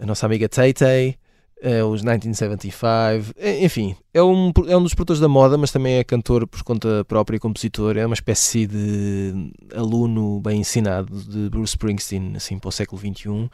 a 0.00 0.06
nossa 0.06 0.26
amiga 0.26 0.48
Tay 0.48 0.72
Tay, 0.72 1.16
é 1.60 1.82
os 1.82 2.02
1975, 2.02 3.32
é- 3.36 3.64
enfim, 3.64 3.96
é 4.14 4.22
um, 4.22 4.52
é 4.68 4.76
um 4.76 4.82
dos 4.82 4.94
produtores 4.94 5.20
da 5.20 5.26
moda, 5.28 5.58
mas 5.58 5.72
também 5.72 5.96
é 5.96 6.04
cantor 6.04 6.46
por 6.46 6.62
conta 6.62 7.04
própria 7.06 7.36
e 7.36 7.40
compositor. 7.40 7.96
É 7.96 8.06
uma 8.06 8.14
espécie 8.14 8.66
de 8.66 9.50
aluno 9.74 10.40
bem 10.40 10.60
ensinado 10.60 11.12
de 11.20 11.48
Bruce 11.50 11.70
Springsteen, 11.72 12.34
assim, 12.36 12.58
para 12.58 12.68
o 12.68 12.72
século 12.72 13.00
XXI. 13.00 13.50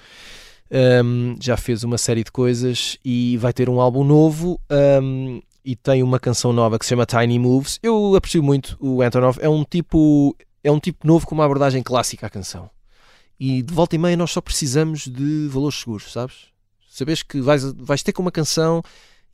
Um, 0.70 1.36
já 1.40 1.56
fez 1.56 1.84
uma 1.84 1.96
série 1.98 2.24
de 2.24 2.32
coisas 2.32 2.98
e 3.04 3.36
vai 3.36 3.52
ter 3.52 3.68
um 3.68 3.80
álbum 3.80 4.02
novo 4.02 4.58
um, 5.02 5.40
e 5.64 5.74
tem 5.74 6.02
uma 6.02 6.20
canção 6.20 6.52
nova 6.52 6.78
que 6.78 6.84
se 6.84 6.90
chama 6.90 7.06
Tiny 7.06 7.38
Moves. 7.38 7.78
Eu 7.82 8.14
aprecio 8.14 8.42
muito 8.42 8.76
o 8.80 9.00
Antonov, 9.02 9.38
é 9.40 9.48
um 9.48 9.64
tipo 9.64 10.36
é 10.62 10.70
um 10.70 10.78
tipo 10.78 11.06
novo 11.06 11.26
com 11.26 11.34
uma 11.34 11.44
abordagem 11.44 11.82
clássica 11.82 12.26
à 12.26 12.30
canção. 12.30 12.70
E 13.38 13.62
de 13.62 13.72
volta 13.74 13.94
e 13.96 13.98
meia 13.98 14.16
nós 14.16 14.30
só 14.30 14.40
precisamos 14.40 15.06
de 15.06 15.48
valores 15.48 15.78
seguros, 15.78 16.12
sabes? 16.12 16.34
Sabes 16.88 17.22
que 17.22 17.40
vais, 17.40 17.64
vais 17.74 18.02
ter 18.02 18.12
com 18.12 18.22
uma 18.22 18.30
canção 18.30 18.82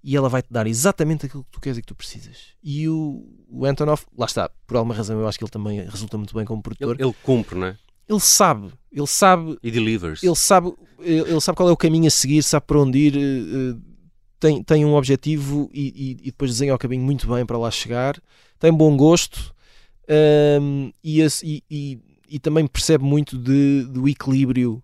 e 0.02 0.16
ela 0.16 0.28
vai-te 0.28 0.48
dar 0.50 0.66
exatamente 0.66 1.26
aquilo 1.26 1.44
que 1.44 1.50
tu 1.50 1.60
queres 1.60 1.78
e 1.78 1.82
que 1.82 1.86
tu 1.86 1.94
precisas. 1.94 2.36
E 2.62 2.88
o, 2.88 3.22
o 3.48 3.66
Antonov, 3.66 4.02
lá 4.16 4.24
está, 4.26 4.50
por 4.66 4.76
alguma 4.76 4.94
razão 4.94 5.20
eu 5.20 5.28
acho 5.28 5.36
que 5.38 5.44
ele 5.44 5.50
também 5.50 5.80
resulta 5.84 6.16
muito 6.16 6.34
bem 6.34 6.44
como 6.44 6.62
produtor. 6.62 6.96
Ele, 6.98 7.04
ele 7.08 7.14
cumpre, 7.22 7.58
não 7.58 7.66
é? 7.66 7.76
ele 8.08 8.20
sabe, 8.20 8.72
ele 8.90 9.06
sabe 9.06 9.56
E 9.62 9.70
delivers. 9.70 10.22
ele 10.22 10.34
sabe, 10.34 10.72
ele 10.98 11.40
sabe 11.40 11.56
qual 11.56 11.68
é 11.68 11.72
o 11.72 11.76
caminho 11.76 12.08
a 12.08 12.10
seguir, 12.10 12.42
sabe 12.42 12.66
para 12.66 12.80
onde 12.80 12.98
ir, 12.98 13.16
eh, 13.16 13.20
eh, 13.20 13.76
tem, 14.40 14.62
tem 14.62 14.85
um 14.85 14.94
objetivo 14.94 15.70
e, 15.72 15.88
e- 15.88 16.11
e 16.22 16.31
depois 16.31 16.50
desenha 16.50 16.74
o 16.74 16.79
caminho 16.79 17.03
muito 17.05 17.29
bem 17.29 17.44
para 17.46 17.59
lá 17.59 17.70
chegar, 17.70 18.20
tem 18.59 18.72
bom 18.72 18.96
gosto 18.96 19.55
ehm, 20.09 20.90
e, 21.05 21.20
e- 21.70 21.98
e- 22.29 22.38
também 22.38 22.66
percebe 22.66 23.05
muito 23.05 23.37
de, 23.38 23.85
do 23.85 24.09
equilíbrio 24.09 24.83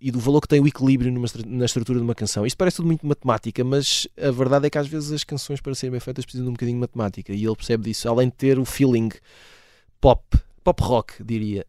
e, 0.00 0.10
do 0.12 0.20
valor 0.20 0.40
que 0.40 0.46
tem 0.46 0.60
o 0.60 0.66
equilíbrio 0.66 1.10
numa 1.10 1.26
na 1.46 1.64
estrutura 1.64 1.98
de 1.98 2.04
uma 2.04 2.14
canção. 2.14 2.46
Isto 2.46 2.56
parece 2.56 2.76
tudo 2.76 2.86
muito 2.86 3.04
matemática, 3.04 3.64
mas 3.64 4.06
a 4.16 4.30
verdade 4.30 4.66
é 4.66 4.70
que 4.70 4.78
às 4.78 4.86
vezes 4.86 5.10
as 5.10 5.24
canções 5.24 5.60
para 5.60 5.74
serem 5.74 5.90
bem 5.90 5.98
feitas 6.00 6.24
precisam 6.24 6.44
de 6.44 6.50
um 6.50 6.52
bocadinho 6.52 6.76
de 6.76 6.80
matemática 6.80 7.32
e 7.32 7.44
ele 7.44 7.56
percebe 7.56 7.84
disso, 7.84 8.08
além 8.08 8.28
de 8.28 8.34
ter 8.34 8.58
o 8.60 8.64
feeling 8.64 9.10
pop, 10.00 10.22
pop 10.62 10.82
rock, 10.82 11.24
diria. 11.24 11.66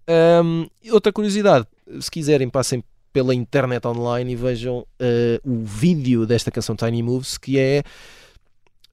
E 0.83 0.91
outra 0.91 1.11
curiosidade, 1.11 1.65
se 1.99 2.11
quiserem, 2.11 2.49
passem 2.49 2.83
pela 3.13 3.33
internet 3.35 3.85
online 3.87 4.33
e 4.33 4.35
vejam 4.35 4.85
eh, 4.99 5.39
o 5.45 5.63
vídeo 5.63 6.25
desta 6.25 6.49
canção 6.51 6.75
Tiny 6.75 7.01
Moves, 7.03 7.37
que 7.37 7.59
é 7.59 7.83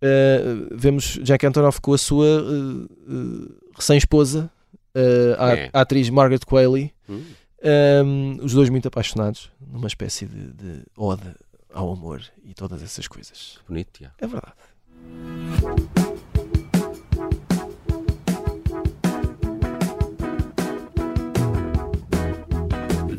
eh, 0.02 0.42
vemos 0.72 1.18
Jack 1.22 1.44
Antonoff 1.46 1.80
com 1.80 1.94
a 1.94 1.98
sua 1.98 2.26
eh, 2.26 3.52
recém-esposa, 3.74 4.50
a, 5.38 5.52
É. 5.56 5.70
a 5.72 5.80
atriz 5.80 6.10
Margaret 6.10 6.40
Qualley, 6.46 6.92
Hum. 7.08 7.22
um, 8.04 8.38
os 8.44 8.52
dois 8.52 8.68
muito 8.68 8.86
apaixonados, 8.88 9.50
numa 9.60 9.86
espécie 9.88 10.26
de, 10.26 10.52
de 10.52 10.82
ode 10.96 11.22
ao 11.72 11.92
amor 11.92 12.22
e 12.44 12.52
todas 12.54 12.82
essas 12.82 13.08
coisas. 13.08 13.58
Bonito, 13.68 13.88
Tiago. 13.92 14.14
É 14.18 14.26
verdade. 14.26 14.54
The 23.08 23.16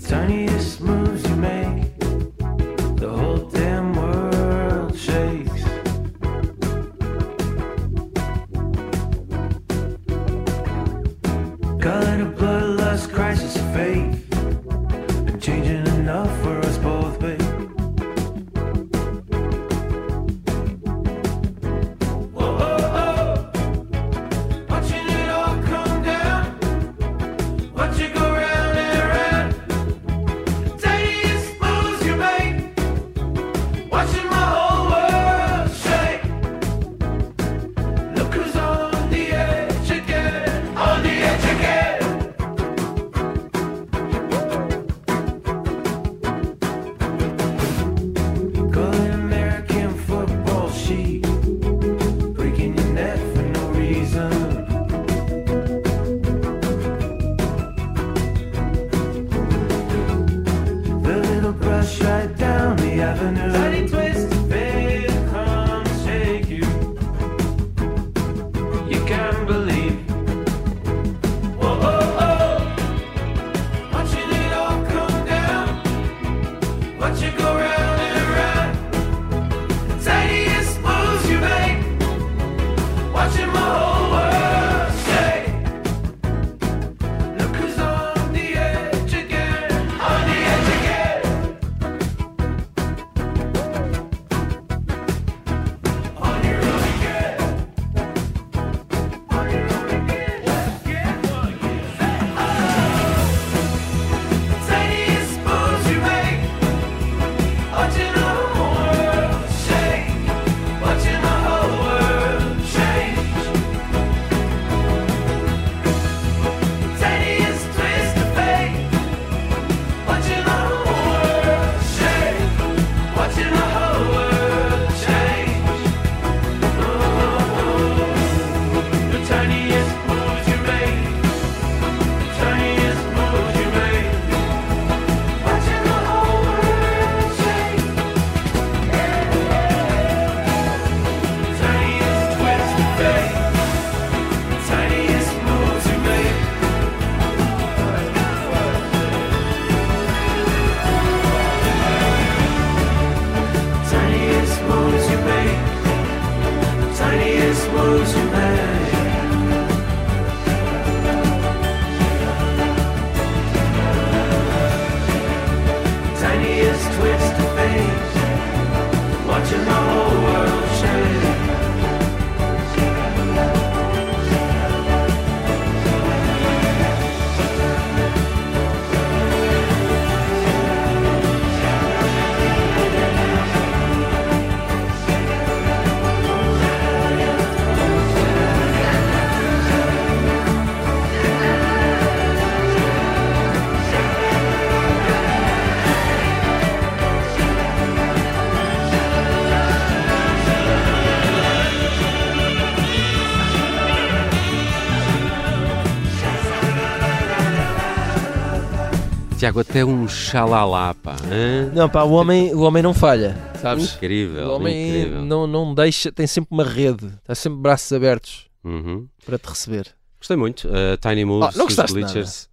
Tiago, 209.41 209.60
até 209.62 209.84
um 209.84 210.08
xalalá, 210.08 210.93
pá. 210.93 211.15
hã? 211.25 211.71
Não, 211.73 211.89
pá, 211.89 212.04
o 212.04 212.12
homem, 212.12 212.54
o 212.54 212.60
homem 212.62 212.84
não 212.84 212.93
falha, 212.93 213.36
sabes? 213.60 213.95
Incrível, 213.95 214.49
O 214.49 214.56
homem 214.58 214.99
incrível. 214.99 215.25
não, 215.25 215.47
não 215.47 215.73
deixa, 215.73 216.12
tem 216.12 216.27
sempre 216.27 216.49
uma 216.51 216.63
rede, 216.63 217.08
está 217.08 217.34
sempre 217.34 217.58
braços 217.60 217.91
abertos 217.91 218.45
Uhum. 218.63 219.08
para 219.25 219.39
te 219.39 219.47
receber. 219.49 219.88
Gostei 220.19 220.38
muito. 220.38 220.67
Uh, 220.67 220.95
Tiny 221.01 221.25
Moves, 221.25 221.56
Ah, 221.56 221.58
não 221.58 221.65
gostaste 221.65 221.91
Bleachers. 221.91 222.47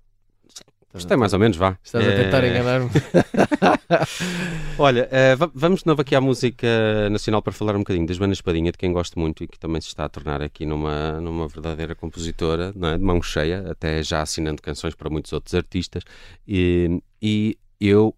Gostei 0.93 1.17
mais 1.17 1.33
ou 1.33 1.39
menos, 1.39 1.57
vá. 1.57 1.77
Estás 1.85 2.07
a 2.07 2.13
tentar 2.13 2.43
Eh, 2.45 2.49
enganar-me. 2.51 2.91
Olha, 4.79 5.09
va- 5.37 5.51
vamos 5.55 5.81
de 5.81 5.87
novo 5.87 6.01
aqui 6.01 6.15
à 6.15 6.21
música 6.21 6.67
nacional 7.11 7.43
para 7.43 7.53
falar 7.53 7.75
um 7.77 7.81
bocadinho 7.81 8.07
da 8.07 8.15
Joana 8.15 8.33
Espadinha, 8.33 8.73
de 8.73 8.79
quem 8.79 8.93
gosto 8.93 9.19
muito 9.19 9.45
e 9.45 9.47
que 9.49 9.59
também 9.59 9.81
se 9.81 9.89
está 9.89 10.05
a 10.05 10.09
tornar 10.09 10.41
aqui 10.43 10.65
numa, 10.65 11.21
numa 11.21 11.47
verdadeira 11.49 11.95
compositora, 11.95 12.73
não 12.75 12.89
é? 12.89 12.99
de 12.99 13.05
mão 13.05 13.21
cheia, 13.23 13.71
até 13.71 14.03
já 14.03 14.23
assinando 14.23 14.63
canções 14.63 14.95
para 14.95 15.11
muitos 15.11 15.33
outros 15.33 15.55
artistas. 15.55 16.03
E, 16.47 17.03
e 17.21 17.59
eu 17.81 18.15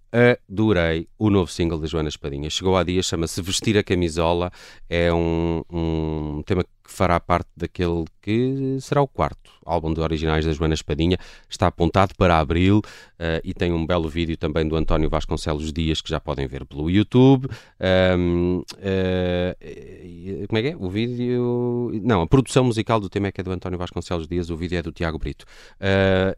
adorei 0.49 1.07
o 1.19 1.29
novo 1.29 1.51
single 1.51 1.79
da 1.79 1.87
Joana 1.87 2.09
Espadinha. 2.09 2.49
Chegou 2.51 2.77
há 2.77 2.83
dias, 2.85 3.07
chama-se 3.07 3.43
Vestir 3.43 3.77
a 3.79 3.83
Camisola. 3.83 4.51
É 4.89 5.13
um, 5.13 5.63
um 5.71 6.43
tema 6.47 6.63
que 6.65 6.71
fará 6.91 7.19
parte 7.21 7.49
daquele 7.57 8.05
que 8.21 8.77
será 8.81 9.01
o 9.01 9.09
quarto 9.09 9.51
álbum 9.65 9.95
de 9.95 10.01
originais 10.01 10.45
da 10.45 10.53
Joana 10.53 10.75
Espadinha. 10.75 11.17
Está 11.49 11.69
apontado 11.69 12.15
para 12.17 12.39
abril 12.39 12.83
eh, 13.19 13.41
e 13.45 13.55
tem 13.55 13.73
um 13.73 13.87
belo 13.87 14.09
vídeo 14.09 14.37
também 14.37 14.67
do 14.67 14.77
António 14.77 15.09
Vasconcelos 15.09 15.73
Dias 15.73 16.01
que 16.01 16.11
já 16.11 16.19
podem 16.19 16.47
ver 16.47 16.65
pelo 16.65 16.91
YouTube. 16.91 17.49
Ahm, 17.79 18.63
eh, 18.79 19.57
eh, 19.61 20.47
como 20.49 20.59
é 20.59 20.63
que 20.63 20.69
é? 20.69 20.77
O 20.77 20.91
vídeo. 20.91 21.91
Não, 22.03 22.23
a 22.23 22.27
produção 22.27 22.65
musical 22.65 23.01
do 23.01 23.09
tema 23.09 23.29
é 23.29 23.33
que 23.33 23.41
é 23.41 23.45
do 23.45 23.53
António 23.53 23.79
Vasconcelos 23.79 24.27
Dias, 24.27 24.51
o 24.51 24.57
vídeo 24.57 24.79
é 24.79 24.83
do 24.83 24.93
Tiago 24.93 25.19
Brito. 25.19 25.45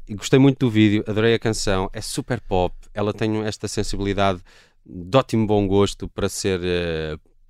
E 0.09 0.15
gostei 0.15 0.39
muito 0.39 0.59
do 0.59 0.71
vídeo, 0.71 1.03
adorei 1.07 1.35
a 1.35 1.39
canção, 1.39 1.89
é 1.93 2.01
super 2.01 2.41
pop, 2.41 2.75
ela 2.93 3.13
tem 3.13 3.39
esta 3.45 3.67
sensibilidade 3.67 4.41
de 4.85 5.17
ótimo 5.17 5.47
bom 5.47 5.67
gosto 5.67 6.09
para 6.09 6.29
ser 6.29 6.61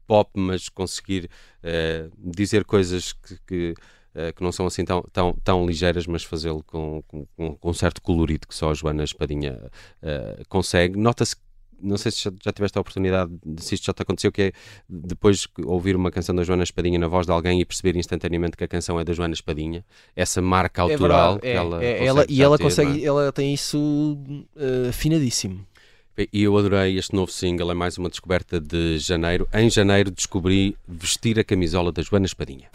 pop, 0.06 0.30
mas 0.34 0.68
conseguir 0.68 1.28
eh, 1.62 2.08
dizer 2.18 2.64
coisas 2.64 3.12
que, 3.12 3.38
que, 3.46 3.74
eh, 4.14 4.32
que 4.32 4.42
não 4.42 4.52
são 4.52 4.66
assim 4.66 4.84
tão, 4.84 5.02
tão, 5.12 5.32
tão 5.44 5.66
ligeiras, 5.66 6.06
mas 6.06 6.22
fazê-lo 6.24 6.62
com, 6.64 7.02
com, 7.08 7.26
com 7.56 7.70
um 7.70 7.74
certo 7.74 8.00
colorido 8.02 8.46
que 8.46 8.54
só 8.54 8.70
a 8.70 8.74
Joana 8.74 9.04
Espadinha 9.04 9.58
eh, 10.02 10.42
consegue. 10.48 10.98
Nota-se 10.98 11.36
não 11.84 11.96
sei 11.96 12.12
se 12.12 12.22
já, 12.40 12.52
tiveste 12.52 12.78
a 12.78 12.80
oportunidade, 12.80 13.32
de- 13.44 13.60
se 13.60 13.74
isto 13.74 13.86
já 13.86 13.92
te 13.92 14.02
aconteceu, 14.02 14.30
que 14.30 14.40
é 14.42 14.52
depois 14.88 15.48
ouvir 15.64 15.96
uma 15.96 16.12
canção 16.12 16.32
da 16.32 16.44
Joana 16.44 16.62
Espadinha 16.62 16.96
na 16.96 17.08
voz 17.08 17.26
de 17.26 17.32
alguém 17.32 17.60
e 17.60 17.64
perceber 17.64 17.96
instantaneamente 17.98 18.56
que 18.56 18.62
a 18.62 18.68
canção 18.68 19.00
é 19.00 19.04
da 19.04 19.12
Joana 19.12 19.34
Espadinha, 19.34 19.84
essa 20.14 20.40
marca 20.40 20.80
É 20.80 20.84
autoral 20.84 21.32
verdade, 21.34 21.40
que 21.40 21.46
é, 21.48 21.54
ela 21.56 21.82
é, 21.84 21.98
consegue 21.98 22.06
ela- 22.08 22.26
e 22.28 22.42
ela 22.42 22.56
ter, 22.56 22.62
não 22.62 22.70
é? 22.70 22.70
consegue, 22.70 23.04
ela 23.04 23.32
tem 23.32 23.52
isso 23.52 24.16
eh, 24.56 24.90
afinadíssimo. 24.90 25.66
E 26.16 26.42
eu 26.42 26.56
adorei 26.58 26.98
este 26.98 27.14
novo 27.14 27.32
single, 27.32 27.70
é 27.70 27.74
mais 27.74 27.96
uma 27.96 28.10
descoberta 28.10 28.60
de 28.60 28.98
janeiro. 28.98 29.48
Em 29.52 29.70
janeiro 29.70 30.10
descobri 30.10 30.76
vestir 30.86 31.38
a 31.38 31.44
camisola 31.44 31.90
da 31.90 32.02
Joana 32.02 32.26
Espadinha. 32.26 32.68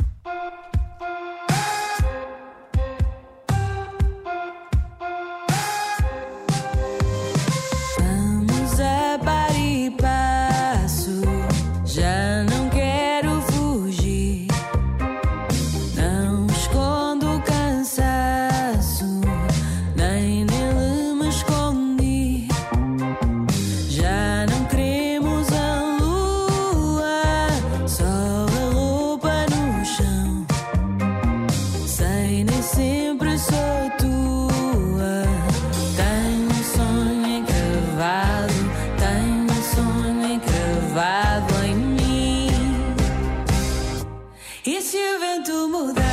E 44.70 44.82
se 44.82 44.98
o 44.98 45.18
vento 45.18 45.70
mudar, 45.70 46.04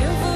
eu 0.00 0.12
vou. 0.20 0.29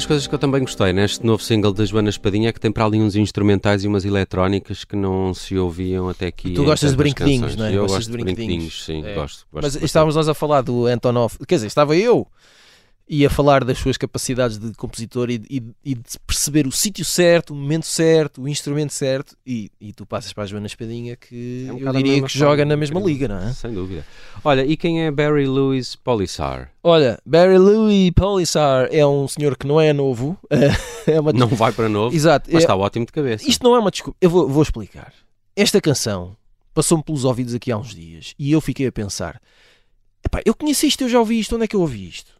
Das 0.00 0.06
coisas 0.06 0.26
que 0.26 0.34
eu 0.34 0.38
também 0.38 0.62
gostei 0.62 0.92
neste 0.94 1.24
novo 1.26 1.42
single 1.42 1.72
da 1.74 1.84
Joana 1.84 2.08
Espadinha 2.08 2.48
é 2.48 2.52
que 2.52 2.58
tem 2.60 2.72
para 2.72 2.86
ali 2.86 2.98
uns 2.98 3.16
instrumentais 3.16 3.84
e 3.84 3.86
umas 3.86 4.04
eletrónicas 4.06 4.82
que 4.82 4.96
não 4.96 5.34
se 5.34 5.58
ouviam 5.58 6.08
até 6.08 6.26
aqui. 6.28 6.52
Tu 6.54 6.64
gostas 6.64 6.92
de 6.92 6.96
brinquedinhos, 6.96 7.54
não 7.54 7.66
é? 7.66 7.70
Eu 7.76 7.82
Gostas 7.82 8.06
gosto 8.06 8.10
de 8.12 8.16
de 8.16 8.24
brinquedinhos, 8.24 8.84
sim, 8.84 9.04
É. 9.04 9.14
gosto. 9.14 9.14
gosto 9.14 9.46
Mas 9.52 9.64
bastante. 9.64 9.84
estávamos 9.84 10.16
nós 10.16 10.26
a 10.28 10.32
falar 10.32 10.62
do 10.62 10.86
Antonov, 10.86 11.34
quer 11.46 11.56
dizer, 11.56 11.66
estava 11.66 11.94
eu 11.94 12.26
e 13.12 13.26
a 13.26 13.30
falar 13.30 13.64
das 13.64 13.76
suas 13.76 13.96
capacidades 13.96 14.56
de 14.56 14.72
compositor 14.74 15.28
e, 15.30 15.42
e- 15.50 15.62
e 15.84 15.94
de 15.96 16.02
perceber 16.24 16.64
o 16.64 16.70
sítio 16.70 17.04
certo, 17.04 17.50
o 17.52 17.56
momento 17.56 17.84
certo, 17.84 18.40
o 18.42 18.48
instrumento 18.48 18.92
certo, 18.92 19.36
e, 19.44 19.68
e 19.80 19.92
tu 19.92 20.06
passas 20.06 20.32
para 20.32 20.44
a 20.44 20.46
Joana 20.46 20.68
Espadinha 20.68 21.16
que 21.16 21.66
É 21.68 21.72
um 21.72 21.78
eu 21.80 21.92
diria 21.92 22.22
que 22.22 22.38
joga 22.38 22.64
na 22.64 22.76
mesma 22.76 23.00
liga, 23.00 23.26
não 23.26 23.38
é? 23.48 23.52
Sem 23.52 23.74
dúvida. 23.74 24.06
Olha, 24.44 24.64
e 24.64 24.76
quem 24.76 25.04
é 25.04 25.10
Barry 25.10 25.48
Lewis 25.48 25.96
Polissar? 25.96 26.70
Olha, 26.84 27.18
Barry 27.26 27.58
Louis 27.58 28.12
Polissar 28.12 28.86
é 28.92 29.04
um 29.04 29.26
senhor 29.26 29.56
que 29.56 29.66
não 29.66 29.80
é 29.80 29.92
novo, 29.92 30.38
é 31.04 31.18
uma 31.18 31.32
Não 31.32 31.48
vai 31.48 31.72
para 31.72 31.88
novo, 31.88 32.14
Exato, 32.14 32.48
mas 32.52 32.62
é- 32.62 32.64
está 32.64 32.76
ótimo 32.76 33.06
de 33.06 33.12
cabeça. 33.12 33.44
Isto 33.48 33.64
não 33.64 33.74
é 33.74 33.80
uma 33.80 33.90
desculpa. 33.90 34.16
Eu 34.20 34.30
vou, 34.30 34.48
vou 34.48 34.62
explicar. 34.62 35.12
Esta 35.56 35.80
canção 35.80 36.36
passou-me 36.72 37.02
pelos 37.02 37.24
ouvidos 37.24 37.54
aqui 37.54 37.72
há 37.72 37.76
uns 37.76 37.92
dias 37.92 38.34
e 38.38 38.52
eu 38.52 38.60
fiquei 38.60 38.86
a 38.86 38.92
pensar: 38.92 39.42
epá, 40.24 40.40
eu 40.46 40.54
conheci 40.54 40.86
isto, 40.86 41.02
eu 41.02 41.08
já 41.08 41.18
ouvi 41.18 41.40
isto, 41.40 41.56
onde 41.56 41.64
é 41.64 41.66
que 41.66 41.74
eu 41.74 41.80
ouvi 41.80 42.06
isto? 42.08 42.38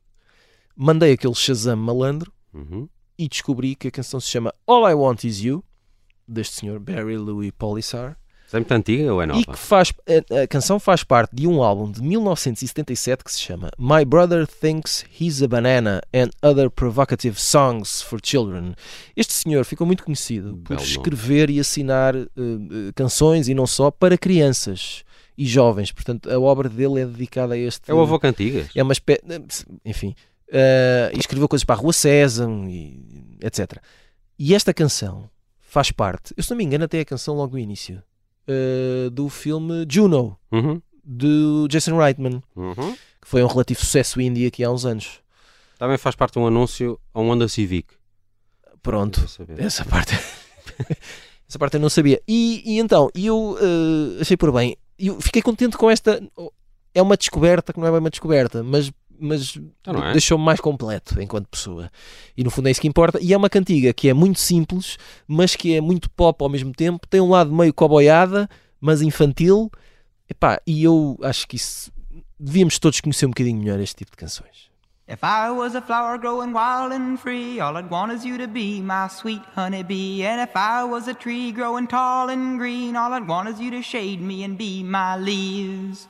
Mandei 0.83 1.13
aquele 1.13 1.35
Shazam 1.35 1.77
malandro 1.77 2.33
Uhum. 2.55 2.89
e 3.19 3.29
descobri 3.29 3.75
que 3.77 3.89
a 3.89 3.91
canção 3.91 4.19
se 4.19 4.29
chama 4.29 4.53
All 4.67 4.89
I 4.91 4.95
Want 4.95 5.25
Is 5.25 5.41
You, 5.45 5.63
deste 6.27 6.55
senhor 6.57 6.81
Barry 6.81 7.19
Louis 7.19 7.53
Polissar, 7.53 8.17
É 8.53 8.57
muito 8.57 8.73
antiga 8.73 9.13
ou 9.13 9.21
é 9.23 9.27
nova? 9.27 9.39
e 9.41 9.45
que 9.45 9.57
faz, 9.59 9.93
a, 10.33 10.43
a 10.43 10.47
canção 10.49 10.81
faz 10.81 11.05
parte 11.05 11.37
de 11.37 11.47
um 11.47 11.63
álbum 11.63 11.91
de 11.93 12.03
1977 12.03 13.23
que 13.23 13.31
se 13.31 13.41
chama 13.41 13.71
My 13.79 14.05
Brother 14.07 14.47
Thinks 14.47 15.05
He's 15.21 15.43
a 15.43 15.47
Banana 15.49 16.01
and 16.15 16.31
Other 16.43 16.71
Provocative 16.71 17.39
Songs 17.39 18.01
for 18.03 18.19
Children. 18.25 18.75
Este 19.15 19.35
senhor 19.35 19.65
ficou 19.65 19.87
muito 19.87 20.03
conhecido 20.03 20.57
por 20.65 20.77
Belo 20.77 20.81
nome. 20.81 20.91
escrever 20.91 21.51
e 21.51 21.61
assinar 21.61 22.17
eh, 22.17 22.27
eh, 22.37 22.93
canções 22.97 23.49
e 23.49 23.55
não 23.55 23.67
só 23.67 23.91
para 23.91 24.17
crianças 24.19 25.05
e 25.39 25.47
jovens. 25.47 25.93
Portanto, 25.93 26.29
a 26.31 26.41
obra 26.41 26.69
dele 26.69 27.01
é 27.03 27.07
dedicada 27.07 27.55
a 27.55 27.57
este. 27.59 27.89
É 27.91 27.95
o 27.95 28.01
avô 28.01 28.19
Cantigas. 28.19 28.69
É 28.75 28.83
uma 28.83 28.93
espécie. 28.93 29.23
Enfim. 29.85 30.15
Eh, 30.51 31.11
e 31.15 31.19
escreveu 31.19 31.49
coisas 31.49 31.65
para 31.65 31.77
a 31.77 31.79
Rua 31.79 31.93
Sésamo, 31.93 32.69
e 32.69 33.37
etc. 33.41 33.79
E 34.39 34.55
esta 34.55 34.73
canção 34.75 35.29
faz 35.61 35.91
parte, 35.91 36.35
eu 36.37 36.43
se 36.43 36.51
não 36.51 36.57
me 36.57 36.65
engano, 36.65 36.85
até 36.85 36.99
é 36.99 37.01
a 37.03 37.05
canção 37.05 37.35
logo 37.37 37.53
no 37.53 37.59
início, 37.59 38.03
eh, 38.47 39.09
do 39.11 39.29
filme 39.29 39.87
Juno, 39.89 40.37
Uhum. 40.51 40.81
do 41.05 41.69
Jason 41.69 41.97
Reitman, 41.97 42.43
Uhum. 42.57 42.93
que 43.21 43.29
foi 43.29 43.43
um 43.43 43.47
relativo 43.47 43.81
sucesso 43.81 44.21
indie 44.21 44.47
aqui 44.47 44.65
há 44.65 44.71
uns 44.71 44.85
anos. 44.85 45.21
Também 45.79 45.97
faz 45.99 46.15
parte 46.15 46.35
de 46.35 46.39
um 46.41 46.47
anúncio 46.47 46.99
a 47.15 47.21
um 47.21 47.31
Honda 47.31 47.49
Civic. 47.49 47.95
Pronto, 48.83 49.25
essa 49.59 49.85
parte. 49.85 50.15
essa 51.49 51.59
parte 51.59 51.75
eu 51.75 51.81
não 51.81 51.89
sabia. 51.91 52.21
E, 52.27 52.63
e 52.65 52.79
então, 52.79 53.11
eu 53.15 53.57
eh, 53.61 54.21
achei 54.21 54.37
por 54.37 54.53
bem, 54.53 54.77
eu 54.99 55.21
fiquei 55.21 55.43
contente 55.43 55.77
com 55.77 55.91
esta. 55.91 56.23
É 56.95 57.01
uma 57.01 57.17
descoberta 57.17 57.73
que 57.73 57.79
não 57.81 57.87
é 57.87 57.91
bem 57.91 58.01
uma 58.01 58.11
descoberta, 58.11 58.63
mas, 58.63 58.91
mas 59.21 59.57
Então 59.81 59.95
não 59.95 60.05
é? 60.05 60.13
deixou-me 60.13 60.45
mais 60.45 60.61
completo 60.61 61.21
enquanto 61.21 61.47
pessoa. 61.49 61.91
E 62.37 62.43
no 62.43 62.51
fundo 62.51 62.69
é 62.69 62.71
isso 62.71 62.81
que 62.81 62.89
importa. 62.89 63.19
E 63.21 63.33
é 63.33 63.37
uma 63.37 63.51
cantiga 63.51 63.93
que 63.93 64.09
é 64.09 64.15
muito 64.15 64.41
simples, 64.41 64.97
mas 65.27 65.55
que 65.55 65.75
é 65.75 65.81
muito 65.81 66.09
pop 66.11 66.43
ao 66.43 66.49
mesmo 66.49 66.73
tempo. 66.73 67.07
Tem 67.07 67.21
um 67.21 67.29
lado 67.31 67.53
meio 67.53 67.73
coboiada, 67.75 68.49
mas 68.81 69.03
infantil. 69.03 69.71
Epá, 70.29 70.61
e 70.67 70.83
eu 70.85 71.19
acho 71.23 71.47
que 71.47 71.57
isso. 71.57 71.93
Devíamos 72.39 72.79
todos 72.79 73.01
conhecer 73.01 73.27
um 73.27 73.31
bocadinho 73.31 73.59
melhor 73.59 73.79
este 73.81 73.97
tipo 73.97 74.13
de 74.13 74.17
canções. 74.17 74.71
If 75.07 75.25
I 75.25 75.51
was 75.51 75.75
a 75.75 75.83
flower 75.83 76.17
growing 76.19 76.53
wild 76.53 76.95
and 76.95 77.17
free, 77.19 77.61
all 77.61 77.77
I'd 77.77 77.91
want 77.91 78.13
is 78.13 78.25
you 78.25 78.39
to 78.39 78.47
be 78.47 78.81
my 78.81 79.09
sweet 79.09 79.43
honeybee. 79.57 80.25
And 80.25 80.41
if 80.41 80.55
I 80.55 80.85
was 80.85 81.09
a 81.09 81.15
tree 81.15 81.51
growing 81.51 81.89
tall 81.89 82.31
and 82.31 82.59
green, 82.59 82.95
all 82.95 83.13
I'd 83.13 83.27
want 83.27 83.49
is 83.49 83.61
you 83.61 83.73
to 83.73 83.83
shade 83.83 84.21
me 84.21 84.45
and 84.45 84.57
be 84.57 84.85
my 84.85 85.17
leaves. 85.17 86.07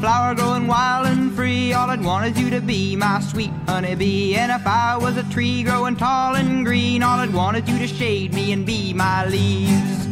Flower 0.00 0.34
growing 0.34 0.66
wild 0.68 1.06
and 1.08 1.34
free, 1.34 1.72
all 1.72 1.90
I'd 1.90 2.02
want 2.02 2.26
is 2.26 2.40
you 2.40 2.50
to 2.50 2.60
be 2.60 2.94
my 2.94 3.20
sweet 3.20 3.50
honeybee. 3.66 4.36
And 4.36 4.52
if 4.52 4.66
I 4.66 4.96
was 4.96 5.16
a 5.16 5.24
tree 5.24 5.64
growing 5.64 5.96
tall 5.96 6.36
and 6.36 6.64
green, 6.64 7.02
all 7.02 7.18
I'd 7.18 7.32
want 7.32 7.56
is 7.56 7.68
you 7.68 7.78
to 7.78 7.88
shade 7.88 8.32
me 8.32 8.52
and 8.52 8.64
be 8.64 8.92
my 8.92 9.26
leaves. 9.26 10.06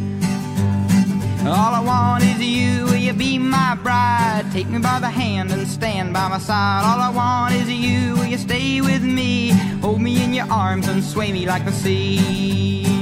All 1.45 1.73
I 1.73 1.81
want 1.81 2.23
is 2.23 2.39
you, 2.41 2.85
will 2.85 2.97
you 2.97 3.13
be 3.13 3.37
my 3.37 3.75
bride? 3.81 4.45
Take 4.51 4.67
me 4.67 4.79
by 4.79 4.99
the 4.99 5.09
hand 5.09 5.51
and 5.51 5.65
stand 5.65 6.11
by 6.11 6.27
my 6.27 6.39
side. 6.39 6.83
All 6.83 6.99
I 6.99 7.09
want 7.09 7.55
is 7.55 7.71
you, 7.71 8.15
will 8.15 8.25
you 8.25 8.37
stay 8.37 8.81
with 8.81 9.03
me? 9.03 9.51
Hold 9.81 10.01
me 10.01 10.21
in 10.21 10.33
your 10.33 10.51
arms 10.51 10.87
and 10.89 11.01
sway 11.01 11.31
me 11.31 11.45
like 11.45 11.63
the 11.63 11.71
sea. 11.71 12.96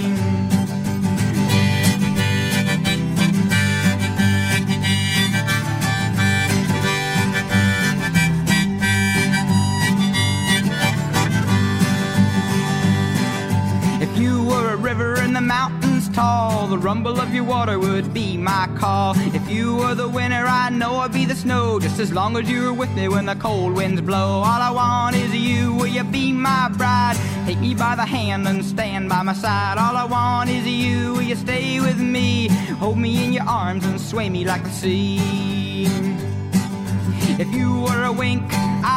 Tall. 16.16 16.68
The 16.68 16.78
rumble 16.78 17.20
of 17.20 17.34
your 17.34 17.44
water 17.44 17.78
would 17.78 18.14
be 18.14 18.38
my 18.38 18.70
call. 18.78 19.14
If 19.36 19.50
you 19.50 19.76
were 19.76 19.96
the 19.96 20.08
winter, 20.08 20.46
I 20.48 20.70
know 20.70 20.96
I'd 20.96 21.12
be 21.12 21.26
the 21.26 21.36
snow. 21.36 21.78
Just 21.80 22.00
as 22.00 22.14
long 22.14 22.38
as 22.38 22.50
you're 22.50 22.74
with 22.74 22.92
me 22.96 23.10
when 23.10 23.26
the 23.26 23.36
cold 23.36 23.74
winds 23.74 24.02
blow. 24.02 24.42
All 24.48 24.62
I 24.70 24.72
want 24.72 25.18
is 25.18 25.36
you. 25.36 25.74
Will 25.74 25.88
you 25.88 26.06
be 26.06 26.32
my 26.32 26.70
bride? 26.70 27.18
Take 27.46 27.60
me 27.60 27.76
by 27.76 27.96
the 27.96 28.06
hand 28.06 28.48
and 28.48 28.64
stand 28.64 29.10
by 29.10 29.22
my 29.24 29.34
side. 29.34 29.78
All 29.78 29.96
I 29.98 30.06
want 30.06 30.50
is 30.50 30.66
you. 30.66 31.16
Will 31.16 31.28
you 31.32 31.36
stay 31.36 31.82
with 31.82 32.00
me? 32.00 32.48
Hold 32.80 32.98
me 32.98 33.26
in 33.26 33.34
your 33.34 33.48
arms 33.48 33.86
and 33.86 34.00
sway 34.00 34.30
me 34.30 34.46
like 34.46 34.64
the 34.64 34.72
sea. 34.72 35.86
If 37.38 37.54
you 37.54 37.82
were 37.82 38.06
a 38.06 38.14
wink, 38.14 38.45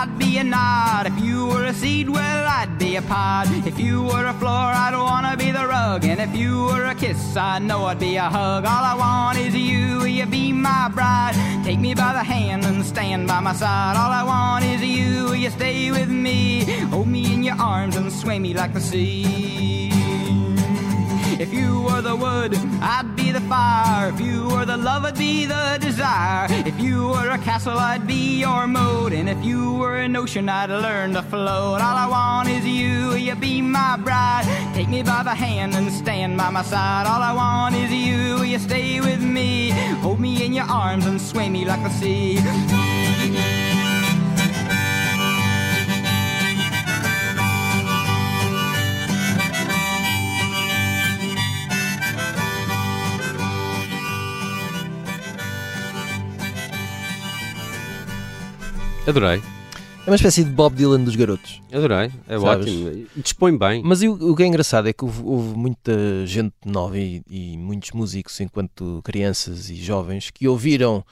I'd 0.09 0.18
be 0.18 0.38
a 0.38 0.44
nod. 0.44 1.06
If 1.06 1.20
you 1.22 1.46
were 1.46 1.64
a 1.64 1.74
seed, 1.74 2.09
well, 2.09 2.46
I'd 2.46 2.78
be 2.78 2.96
a 2.96 3.02
pod. 3.02 3.48
If 3.66 3.78
you 3.78 4.02
were 4.02 4.24
a 4.24 4.32
floor, 4.32 4.50
I'd 4.84 4.96
wanna 4.96 5.36
be 5.36 5.50
the 5.50 5.66
rug. 5.66 6.04
And 6.04 6.18
if 6.18 6.34
you 6.34 6.64
were 6.64 6.86
a 6.86 6.94
kiss, 6.94 7.36
I 7.36 7.59
know 7.59 7.84
I'd 7.84 7.98
be 7.98 8.16
a 8.16 8.22
hug. 8.22 8.64
All 8.64 8.84
I 8.84 8.94
want 8.94 9.38
is 9.38 9.54
you, 9.54 9.98
will 9.98 10.06
you 10.06 10.26
be 10.26 10.52
my 10.52 10.88
bride? 10.88 11.34
Take 11.62 11.78
me 11.78 11.94
by 11.94 12.14
the 12.14 12.24
hand 12.24 12.64
and 12.64 12.84
stand 12.86 13.28
by 13.28 13.40
my 13.40 13.52
side. 13.52 13.96
All 13.96 14.11
I 14.11 14.22
want 14.22 14.64
is 14.64 14.82
you, 14.82 15.34
you 15.34 15.50
stay 15.50 15.90
with 15.90 16.09
me? 16.09 16.64
Hold 16.90 17.09
me 17.09 17.34
in 17.34 17.42
your 17.42 17.61
arms 17.61 17.96
and 17.96 18.11
sway 18.11 18.38
me 18.38 18.54
like 18.54 18.72
the 18.72 18.80
sea. 18.80 19.88
If 21.39 21.55
you 21.55 21.82
were 21.82 22.03
the 22.03 22.16
wood, 22.16 22.53
I'd 22.82 23.14
be 23.14 23.30
the 23.30 23.41
fire. 23.43 24.09
If 24.09 24.20
you 24.20 24.49
were 24.49 24.64
the 24.64 24.76
love, 24.76 25.05
I'd 25.05 25.16
be 25.16 25.47
the 25.47 25.78
desire. 25.80 26.49
If 26.51 26.80
you 26.80 27.09
were 27.09 27.30
a 27.30 27.39
castle, 27.39 27.78
I'd 27.78 28.09
be 28.09 28.41
your 28.41 28.66
moat. 28.66 29.12
And 29.12 29.28
if 29.28 29.45
you 29.45 29.74
were 29.74 29.99
an 29.99 30.16
ocean, 30.16 30.49
I'd 30.49 30.68
learn 30.68 31.12
to 31.14 31.22
float. 31.22 31.80
All 31.80 31.97
I 32.05 32.09
want 32.09 32.49
is 32.49 32.66
you, 32.66 33.14
you 33.14 33.36
be 33.36 33.62
my 33.62 33.97
bride? 33.97 34.47
Take 34.74 34.89
me 34.89 35.05
by 35.05 35.22
the 35.22 35.34
hand 35.34 35.74
and 35.76 35.93
stand 35.93 36.36
by 36.36 36.51
my 36.51 36.62
side. 36.62 37.07
All 37.07 37.22
I 37.22 37.32
want 37.32 37.76
is 37.76 37.93
you, 37.93 38.43
you 38.43 38.59
stay 38.59 39.01
with 39.01 39.22
me? 39.22 39.70
Hold 40.03 40.18
me 40.18 40.45
in 40.45 40.53
your 40.53 40.66
arms 40.66 41.07
and 41.07 41.20
sway 41.20 41.49
me 41.49 41.64
like 41.64 41.82
the 41.84 41.91
sea. 41.91 42.88
Adorei, 59.09 59.40
É 60.06 60.11
uma 60.11 60.16
espécie 60.16 60.44
de 60.44 60.50
Bob 60.50 60.74
Dylan 60.76 61.02
dos 61.04 61.16
garotos. 61.16 61.61
adorei, 61.72 62.11
é 62.28 62.38
Sabes? 62.38 62.66
ótimo. 62.66 63.06
Dispõe 63.16 63.56
bem. 63.56 63.82
Mas 63.84 64.02
o, 64.02 64.12
o 64.32 64.36
que 64.36 64.42
é 64.42 64.46
engraçado 64.46 64.88
é 64.88 64.92
que 64.92 65.04
houve, 65.04 65.22
houve 65.22 65.56
muita 65.56 65.92
gente 66.26 66.54
nova 66.64 66.98
e, 66.98 67.22
e 67.28 67.56
muitos 67.59 67.90
músicos, 67.92 68.38
enquanto 68.40 69.00
crianças 69.04 69.68
e 69.70 69.76
jovens, 69.76 70.30
que 70.30 70.46
ouviram 70.48 71.04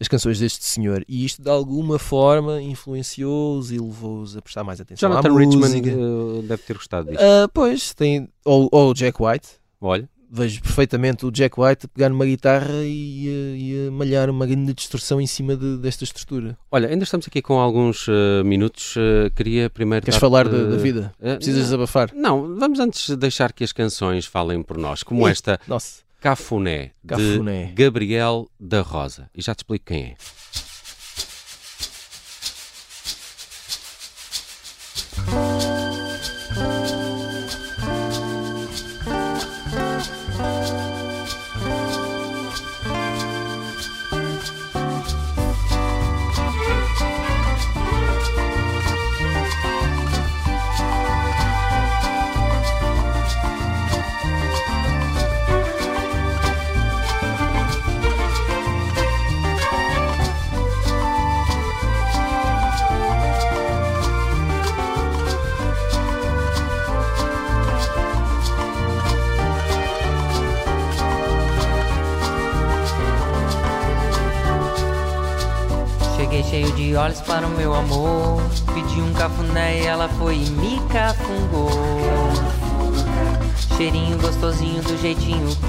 as 0.00 0.08
canções 0.08 0.38
deste 0.40 0.64
senhor 0.64 1.04
e 1.08 1.24
isto 1.24 1.42
de 1.42 1.48
alguma 1.50 1.98
forma 1.98 2.60
influenciou-os 2.60 3.70
e 3.70 3.78
levou-os 3.78 4.36
a 4.36 4.42
prestar 4.42 4.64
mais 4.64 4.80
atenção 4.80 5.08
Jonathan 5.10 5.28
à 5.28 5.32
música. 5.32 5.90
eh, 5.90 6.42
deve 6.42 6.62
ter 6.64 6.74
gostado 6.74 7.08
disto. 7.08 7.22
Ah, 7.22 7.48
pois, 7.52 7.94
tem, 7.94 8.28
ou, 8.44 8.68
ou 8.72 8.92
Jack 8.94 9.22
White. 9.22 9.48
Olha, 9.80 10.08
Vejo 10.34 10.62
perfeitamente 10.62 11.26
o 11.26 11.30
Jack 11.30 11.60
White 11.60 11.84
a 11.84 11.88
pegar 11.88 12.08
numa 12.08 12.24
guitarra 12.24 12.72
e, 12.84 13.26
e 13.58 13.88
a 13.88 13.90
malhar 13.90 14.30
uma 14.30 14.46
grande 14.46 14.72
distorção 14.72 15.20
em 15.20 15.26
cima 15.26 15.54
de- 15.54 15.76
desta 15.76 16.04
estrutura. 16.04 16.56
olha, 16.70 16.88
ainda 16.88 17.04
estamos 17.04 17.26
aqui 17.28 17.42
com 17.42 17.58
alguns 17.60 18.06
eh, 18.08 18.42
minutos. 18.42 18.94
eh, 18.96 19.28
queria 19.36 19.68
primeiro. 19.68 20.06
Queres 20.06 20.18
falar 20.18 20.48
da, 20.48 20.64
da 20.70 20.76
vida? 20.78 21.12
Eh, 21.20 21.36
Precisas 21.36 21.64
desabafar? 21.64 22.10
Não, 22.14 22.56
vamos 22.58 22.80
antes 22.80 23.14
deixar 23.16 23.52
que 23.52 23.62
as 23.62 23.72
canções 23.72 24.24
falem 24.24 24.62
por 24.62 24.78
nós, 24.78 25.02
como 25.02 25.28
Ih, 25.28 25.32
esta 25.32 25.60
Nossa, 25.68 26.00
Cafuné, 26.18 26.92
Cafuné. 27.06 27.66
de 27.66 27.72
Gabriel 27.74 28.48
da 28.58 28.80
Rosa. 28.80 29.28
E 29.34 29.42
já 29.42 29.54
te 29.54 29.58
explico 29.58 29.84
quem 29.84 30.02
é. 30.02 30.14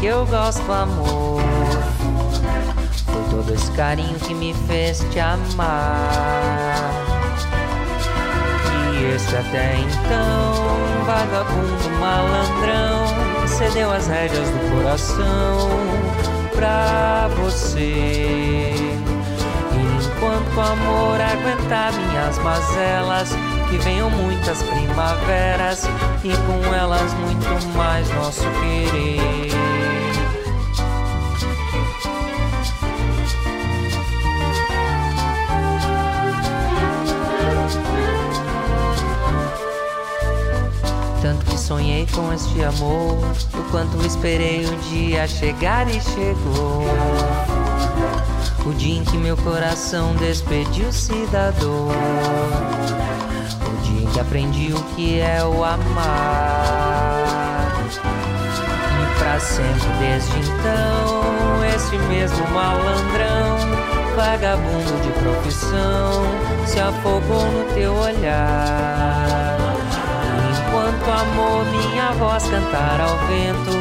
Que 0.03 0.07
eu 0.07 0.25
gosto, 0.25 0.69
amor. 0.69 1.41
Foi 3.05 3.23
todo 3.29 3.53
esse 3.53 3.71
carinho 3.71 4.19
que 4.19 4.33
me 4.33 4.53
fez 4.67 4.99
te 5.11 5.19
amar. 5.21 6.91
E 8.93 9.15
esse 9.15 9.33
até 9.33 9.77
então, 9.77 11.05
vagabundo 11.05 11.89
malandrão, 12.01 13.47
cedeu 13.47 13.93
as 13.93 14.07
rédeas 14.07 14.49
do 14.49 14.75
coração 14.75 15.69
pra 16.53 17.29
você. 17.37 18.73
Enquanto 19.71 20.53
o 20.53 20.61
amor 20.61 21.21
aguentar 21.21 21.93
minhas 21.93 22.37
mazelas, 22.39 23.29
que 23.69 23.77
venham 23.77 24.09
muitas 24.09 24.61
primaveras 24.63 25.85
e 26.25 26.35
com 26.45 26.75
elas 26.75 27.13
muito 27.13 27.77
mais 27.77 28.09
nosso 28.15 28.41
querer. 28.41 29.72
Sonhei 41.73 42.05
com 42.13 42.31
este 42.31 42.63
amor, 42.63 43.17
o 43.51 43.71
quanto 43.71 43.97
esperei 44.05 44.63
o 44.63 44.75
dia 44.91 45.27
chegar 45.27 45.87
e 45.87 45.99
chegou. 45.99 46.85
O 48.63 48.73
dia 48.73 48.99
em 48.99 49.03
que 49.03 49.17
meu 49.17 49.35
coração 49.37 50.15
despediu-se 50.17 51.25
da 51.31 51.49
dor. 51.49 51.91
O 53.65 53.81
dia 53.81 54.03
em 54.03 54.05
que 54.05 54.19
aprendi 54.19 54.71
o 54.71 54.83
que 54.95 55.19
é 55.19 55.43
o 55.43 55.63
amar. 55.63 56.13
E 59.01 59.17
pra 59.17 59.39
sempre 59.39 59.89
desde 59.99 60.37
então, 60.37 61.65
esse 61.75 61.97
mesmo 62.07 62.47
malandrão, 62.51 63.57
vagabundo 64.15 65.01
de 65.01 65.09
profissão, 65.23 66.23
se 66.67 66.79
afogou 66.79 67.45
no 67.51 67.73
teu 67.73 67.95
olhar. 67.95 69.42
Enquanto 71.03 71.19
amor, 71.19 71.65
minha 71.65 72.11
voz 72.13 72.47
cantar 72.47 73.01
ao 73.01 73.17
vento 73.27 73.71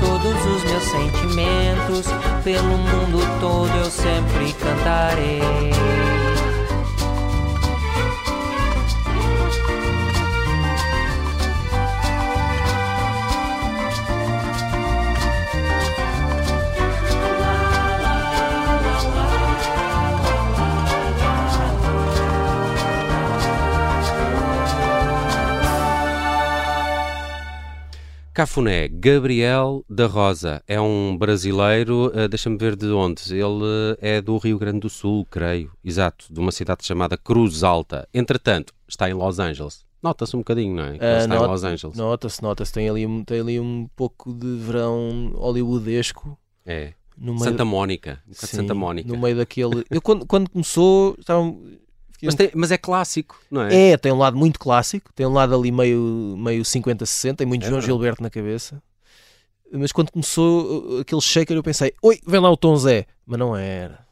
todos 0.00 0.44
os 0.44 0.64
meus 0.64 0.82
sentimentos, 0.82 2.06
pelo 2.42 2.64
mundo 2.64 3.20
todo 3.40 3.70
eu 3.76 3.84
sempre 3.84 4.52
cantarei. 4.54 5.40
Cafuné, 28.34 28.88
Gabriel 28.88 29.84
da 29.88 30.06
Rosa, 30.06 30.60
é 30.66 30.80
um 30.80 31.16
brasileiro, 31.16 32.10
eh, 32.12 32.26
deixa-me 32.26 32.56
ver 32.58 32.74
de 32.74 32.86
onde. 32.88 33.22
Ele 33.32 33.96
eh, 34.00 34.16
é 34.16 34.20
do 34.20 34.36
Rio 34.38 34.58
Grande 34.58 34.80
do 34.80 34.90
Sul, 34.90 35.24
creio. 35.30 35.70
Exato, 35.84 36.26
de 36.28 36.40
uma 36.40 36.50
cidade 36.50 36.84
chamada 36.84 37.16
Cruz 37.16 37.62
Alta. 37.62 38.08
Entretanto, 38.12 38.72
está 38.88 39.08
em 39.08 39.12
Los 39.14 39.38
Angeles. 39.38 39.84
Nota-se 40.02 40.34
um 40.34 40.40
bocadinho, 40.40 40.74
não 40.74 40.82
é? 40.82 40.88
Ele 40.96 40.96
está 40.96 41.24
em 41.26 41.28
not- 41.38 41.46
Los 41.48 41.62
Angeles. 41.64 41.96
Nota-se, 41.96 42.42
nota-se. 42.42 42.72
Tem 42.72 42.88
ali, 42.88 43.06
um- 43.06 43.22
tem 43.24 43.38
ali 43.40 43.60
um 43.60 43.88
pouco 43.94 44.34
de 44.34 44.56
verão 44.56 45.30
hollywoodesco. 45.36 46.36
É. 46.66 46.92
Santa 47.38 47.64
Mónica. 47.64 48.20
Um 48.26 48.30
bocado 48.30 48.40
de 48.40 48.46
Sim, 48.48 48.56
Santa 48.56 48.74
Mónica. 48.74 49.08
No 49.08 49.16
meio 49.16 49.36
daquele. 49.36 49.84
Eu, 49.88 50.02
quando, 50.02 50.26
quando 50.26 50.50
começou, 50.50 51.14
estava. 51.20 51.54
Mas, 52.26 52.34
tem- 52.34 52.50
mas 52.54 52.70
é 52.70 52.78
clássico, 52.78 53.38
não 53.50 53.62
é? 53.62 53.90
É, 53.90 53.96
tem 53.96 54.12
um 54.12 54.18
lado 54.18 54.36
muito 54.36 54.58
clássico, 54.58 55.12
tem 55.14 55.26
um 55.26 55.32
lado 55.32 55.54
ali 55.54 55.70
meio, 55.70 56.34
meio 56.38 56.62
50-60, 56.64 57.36
tem 57.36 57.46
muito 57.46 57.62
É 57.62 57.66
João 57.66 57.80
verdade. 57.80 57.86
Gilberto 57.86 58.22
na 58.22 58.30
cabeça. 58.30 58.82
Mas 59.72 59.90
quando 59.92 60.10
começou 60.12 60.96
uh, 60.98 61.00
aquele 61.00 61.20
shaker, 61.20 61.56
eu 61.56 61.62
pensei, 61.62 61.92
oi, 62.02 62.20
vem 62.26 62.40
lá 62.40 62.50
o 62.50 62.56
Tom 62.56 62.76
Zé. 62.76 63.06
Mas 63.26 63.38
não 63.38 63.56
era. 63.56 64.04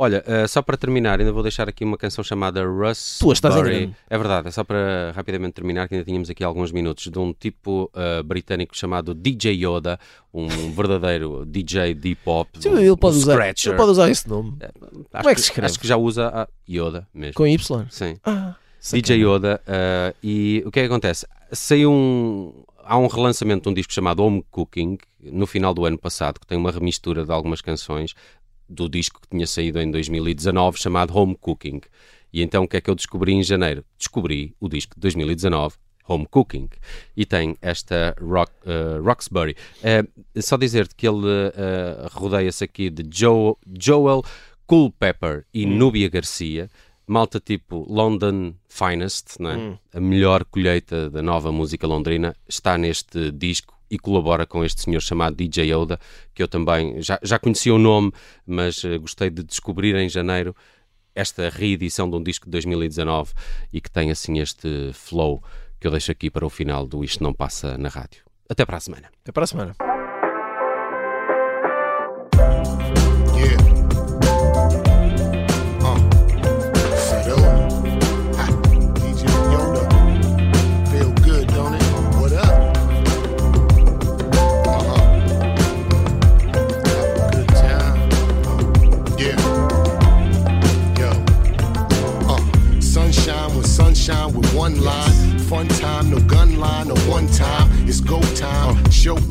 Olha, 0.00 0.22
eh, 0.28 0.46
só 0.46 0.62
para 0.62 0.76
terminar, 0.76 1.18
ainda 1.18 1.32
vou 1.32 1.42
deixar 1.42 1.68
aqui 1.68 1.82
uma 1.84 1.98
canção 1.98 2.22
chamada 2.22 2.64
Russ. 2.64 3.18
Tu 3.20 3.32
estás 3.32 3.56
em 3.56 3.62
grande. 3.64 3.96
É 4.08 4.16
verdade, 4.16 4.46
é 4.46 4.50
só 4.52 4.62
para 4.62 5.12
rapidamente 5.14 5.54
terminar, 5.54 5.88
que 5.88 5.94
ainda 5.94 6.04
tínhamos 6.04 6.30
aqui 6.30 6.44
alguns 6.44 6.70
minutos, 6.70 7.08
de 7.10 7.18
um 7.18 7.32
tipo 7.32 7.90
eh, 7.96 8.22
britânico 8.22 8.76
chamado 8.76 9.12
DJ 9.12 9.54
Yoda, 9.66 9.98
um 10.32 10.46
verdadeiro 10.70 11.44
DJ 11.44 11.94
deep 11.94 12.20
hop. 12.26 12.46
Sim, 12.60 12.68
um- 12.70 12.78
ele, 12.78 12.96
pode 12.96 13.16
um 13.16 13.18
usar, 13.18 13.32
scratcher. 13.32 13.72
ele 13.72 13.76
pode 13.76 13.90
usar 13.90 14.08
esse 14.08 14.28
nome. 14.28 14.54
Acho 14.60 14.72
Como 15.22 15.30
é 15.30 15.34
que 15.34 15.40
se 15.40 15.46
escreve? 15.48 15.66
Acho 15.66 15.80
que 15.80 15.88
já 15.88 15.96
usa 15.96 16.28
a 16.28 16.48
Yoda 16.70 17.08
mesmo. 17.12 17.34
Com 17.34 17.44
Y? 17.46 17.86
Sim. 17.90 18.16
Ah, 18.24 18.54
DJ. 18.92 19.16
Yoda. 19.16 19.60
eh, 19.66 20.14
e 20.22 20.62
o 20.64 20.70
que 20.70 20.78
é 20.78 20.82
que 20.82 20.86
acontece? 20.86 21.26
Saiu 21.50 21.90
um. 21.90 22.62
Há 22.90 22.96
um 22.96 23.06
relançamento 23.06 23.64
de 23.64 23.68
um 23.68 23.74
disco 23.74 23.92
chamado 23.92 24.22
Home 24.24 24.42
Cooking 24.50 24.96
no 25.20 25.46
final 25.46 25.74
do 25.74 25.84
ano 25.84 25.98
passado, 25.98 26.40
que 26.40 26.46
tem 26.46 26.56
uma 26.56 26.70
remistura 26.70 27.22
de 27.26 27.30
algumas 27.30 27.60
canções 27.60 28.14
do 28.68 28.88
disco 28.88 29.20
que 29.20 29.28
tinha 29.28 29.46
saído 29.46 29.80
em 29.80 29.90
2019 29.90 30.78
chamado 30.78 31.16
Home 31.16 31.36
Cooking. 31.40 31.80
E 32.32 32.42
então 32.42 32.64
o 32.64 32.68
que 32.68 32.76
é 32.76 32.80
que 32.80 32.90
eu 32.90 32.94
descobri 32.94 33.32
em 33.32 33.42
janeiro? 33.42 33.84
Descobri 33.98 34.54
o 34.60 34.68
disco 34.68 34.94
de 34.94 35.00
2019. 35.00 35.76
Home 36.08 36.26
Cooking 36.26 36.68
e 37.14 37.26
tem 37.26 37.54
esta 37.60 38.16
rock, 38.18 38.50
eh, 38.64 38.98
Roxbury. 39.04 39.54
Eh, 39.82 40.02
só 40.40 40.56
dizer-te 40.56 40.94
que 40.94 41.06
ele 41.06 41.26
eh, 41.54 42.08
rodeia-se 42.12 42.64
aqui 42.64 42.88
de 42.88 43.04
Joe, 43.12 43.54
Joel 43.78 44.22
Culpepper 44.66 45.44
e 45.52 45.66
Núbia 45.66 46.08
Garcia, 46.08 46.70
malta 47.06 47.38
tipo 47.38 47.84
London 47.88 48.54
Finest, 48.68 49.36
é? 49.40 49.56
Hum. 49.56 49.78
a 49.92 50.00
melhor 50.00 50.44
colheita 50.44 51.10
da 51.10 51.22
nova 51.22 51.52
música 51.52 51.86
londrina, 51.86 52.34
está 52.48 52.78
neste 52.78 53.30
disco 53.30 53.77
e 53.90 53.98
colabora 53.98 54.46
com 54.46 54.64
este 54.64 54.82
senhor 54.82 55.00
chamado 55.00 55.36
DJ 55.36 55.72
Yoda, 55.72 55.98
que 56.34 56.42
eu 56.42 56.48
também 56.48 57.00
já, 57.02 57.18
já 57.22 57.38
conhecia 57.38 57.74
o 57.74 57.78
nome, 57.78 58.12
mas 58.46 58.84
eh, 58.84 58.98
gostei 58.98 59.30
de 59.30 59.42
descobrir 59.42 59.94
em 59.96 60.08
janeiro 60.08 60.54
esta 61.14 61.48
reedição 61.48 62.08
de 62.08 62.16
um 62.16 62.22
disco 62.22 62.44
de 62.44 62.52
2019 62.52 63.32
e 63.72 63.80
que 63.80 63.90
tem 63.90 64.10
assim 64.10 64.38
este 64.38 64.90
flow 64.92 65.42
que 65.80 65.86
eu 65.86 65.90
deixo 65.90 66.12
aqui 66.12 66.30
para 66.30 66.46
o 66.46 66.50
final 66.50 66.86
do 66.86 67.02
Isto 67.02 67.22
Não 67.22 67.32
Passa 67.32 67.76
na 67.76 67.88
Rádio. 67.88 68.22
Até 68.48 68.64
para 68.64 68.76
a 68.76 68.80
semana. 68.80 69.10
Até 69.22 69.32
para 69.32 69.44
a 69.44 69.46
semana. 69.46 69.87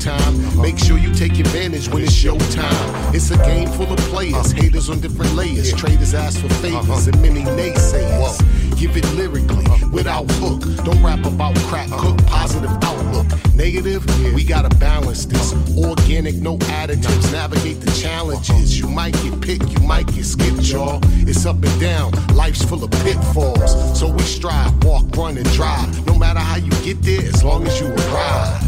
Time. 0.08 0.60
Make 0.60 0.78
sure 0.78 0.98
you 0.98 1.12
take 1.12 1.38
advantage 1.38 1.88
when 1.88 2.02
it's 2.02 2.12
show 2.12 2.36
time. 2.38 3.14
It's 3.14 3.30
a 3.30 3.36
game 3.38 3.68
full 3.68 3.92
of 3.92 3.98
players, 4.12 4.52
haters 4.52 4.88
on 4.88 5.00
different 5.00 5.34
layers. 5.34 5.72
Traders 5.72 6.14
ask 6.14 6.40
for 6.40 6.48
favors 6.64 7.06
and 7.08 7.20
many 7.20 7.42
naysayers. 7.42 8.38
Give 8.78 8.96
it 8.96 9.04
lyrically, 9.14 9.66
without 9.92 10.30
hook. 10.40 10.62
Don't 10.84 11.02
rap 11.02 11.24
about 11.26 11.56
crack, 11.68 11.90
cook 11.90 12.16
positive 12.26 12.70
outlook. 12.82 13.26
Negative, 13.54 14.02
we 14.34 14.44
gotta 14.44 14.74
balance 14.76 15.26
this. 15.26 15.52
Organic, 15.76 16.36
no 16.36 16.56
additives. 16.80 17.30
Navigate 17.32 17.80
the 17.80 17.90
challenges. 17.92 18.78
You 18.78 18.88
might 18.88 19.14
get 19.22 19.40
picked, 19.40 19.68
you 19.68 19.80
might 19.86 20.06
get 20.06 20.24
skipped, 20.24 20.62
y'all. 20.70 21.00
It's 21.28 21.44
up 21.44 21.62
and 21.62 21.80
down. 21.80 22.12
Life's 22.34 22.64
full 22.64 22.82
of 22.82 22.90
pitfalls. 23.04 23.98
So 23.98 24.10
we 24.10 24.22
strive, 24.22 24.72
walk, 24.84 25.04
run, 25.16 25.36
and 25.36 25.50
drive. 25.52 26.06
No 26.06 26.14
matter 26.14 26.40
how 26.40 26.56
you 26.56 26.70
get 26.82 27.02
there, 27.02 27.22
as 27.22 27.44
long 27.44 27.66
as 27.66 27.80
you 27.80 27.86
arrive. 27.88 28.67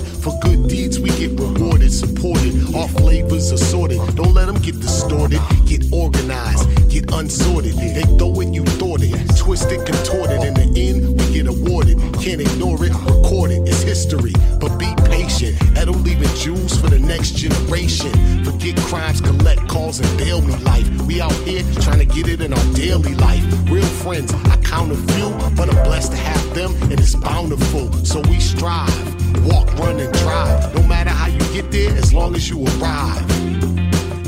supported. 1.91 2.75
Our 2.75 2.87
flavors 2.87 3.51
assorted. 3.51 3.99
Don't 4.15 4.33
let 4.33 4.47
them 4.47 4.59
get 4.59 4.79
distorted. 4.79 5.41
Get 5.65 5.91
organized, 5.91 6.67
get 6.89 7.11
unsorted. 7.11 7.73
They 7.75 8.03
throw 8.17 8.39
it, 8.41 8.53
you 8.53 8.63
thought 8.63 9.01
it. 9.03 9.37
Twisted, 9.37 9.85
contorted. 9.85 10.43
In 10.43 10.53
the 10.53 10.67
end, 10.75 11.19
we 11.19 11.33
get 11.33 11.47
awarded. 11.47 11.97
Can't 12.21 12.41
ignore 12.41 12.83
it, 12.85 12.93
record 13.05 13.51
it. 13.51 13.67
It's 13.67 13.81
history. 13.81 14.33
But 14.59 14.77
be 14.77 14.93
patient. 15.05 15.57
That'll 15.75 15.95
leave 15.95 16.21
it 16.21 16.35
jewels 16.35 16.79
for 16.79 16.87
the 16.89 16.99
next 16.99 17.31
generation. 17.35 18.11
Forget 18.43 18.77
crimes, 18.77 19.21
collect 19.21 19.67
calls, 19.67 19.99
and 19.99 20.17
bail 20.17 20.41
me 20.41 20.55
life. 20.57 20.87
We 21.01 21.21
out 21.21 21.33
here 21.47 21.63
trying 21.81 21.99
to 21.99 22.05
get 22.05 22.27
it 22.27 22.41
in 22.41 22.53
our 22.53 22.73
daily 22.73 23.15
life. 23.15 23.43
Real 23.69 23.83
friends, 24.03 24.33
I 24.33 24.57
count 24.57 24.91
a 24.91 24.95
few, 25.13 25.29
but 25.55 25.69
I'm 25.69 25.83
blessed 25.83 26.11
to 26.11 26.17
have 26.17 26.55
them, 26.55 26.73
and 26.83 26.93
it's 26.93 27.15
bountiful. 27.15 27.91
So 28.05 28.21
we 28.21 28.39
strive, 28.39 29.10
walk, 29.45 29.73
run, 29.77 29.99
and 29.99 30.13
drive. 30.13 30.73
No 30.75 30.83
matter 30.83 31.09
how 31.09 31.27
you 31.27 31.39
get 31.53 31.71
there, 31.71 31.91
as 31.97 32.13
long 32.13 32.35
as 32.35 32.49
you 32.49 32.63
arrive. 32.63 33.29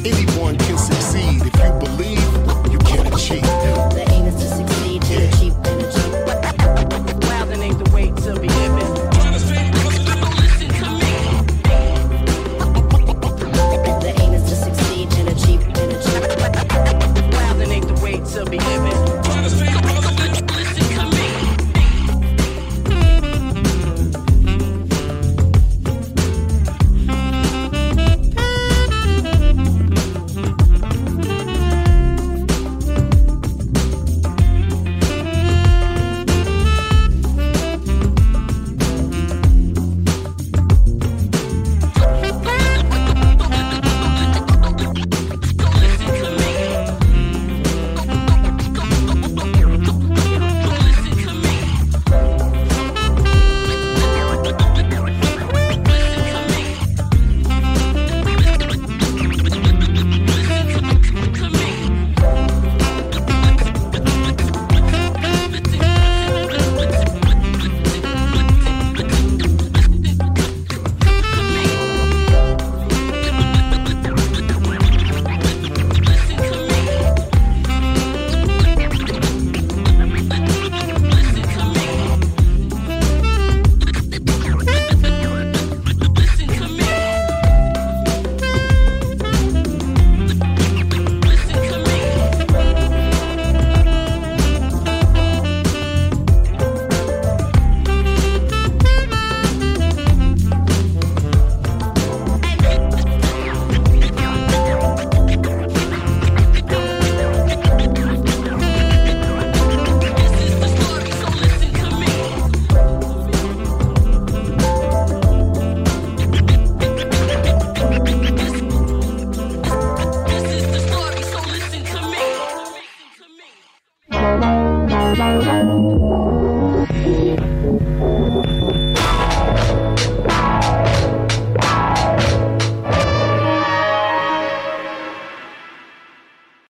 Anyone 0.05 0.57
can 0.57 0.77
succeed 0.77 1.41
if 1.41 1.55
you 1.63 1.71
believe 1.79 2.71
you 2.71 2.79
can 2.79 3.13
achieve. 3.13 3.92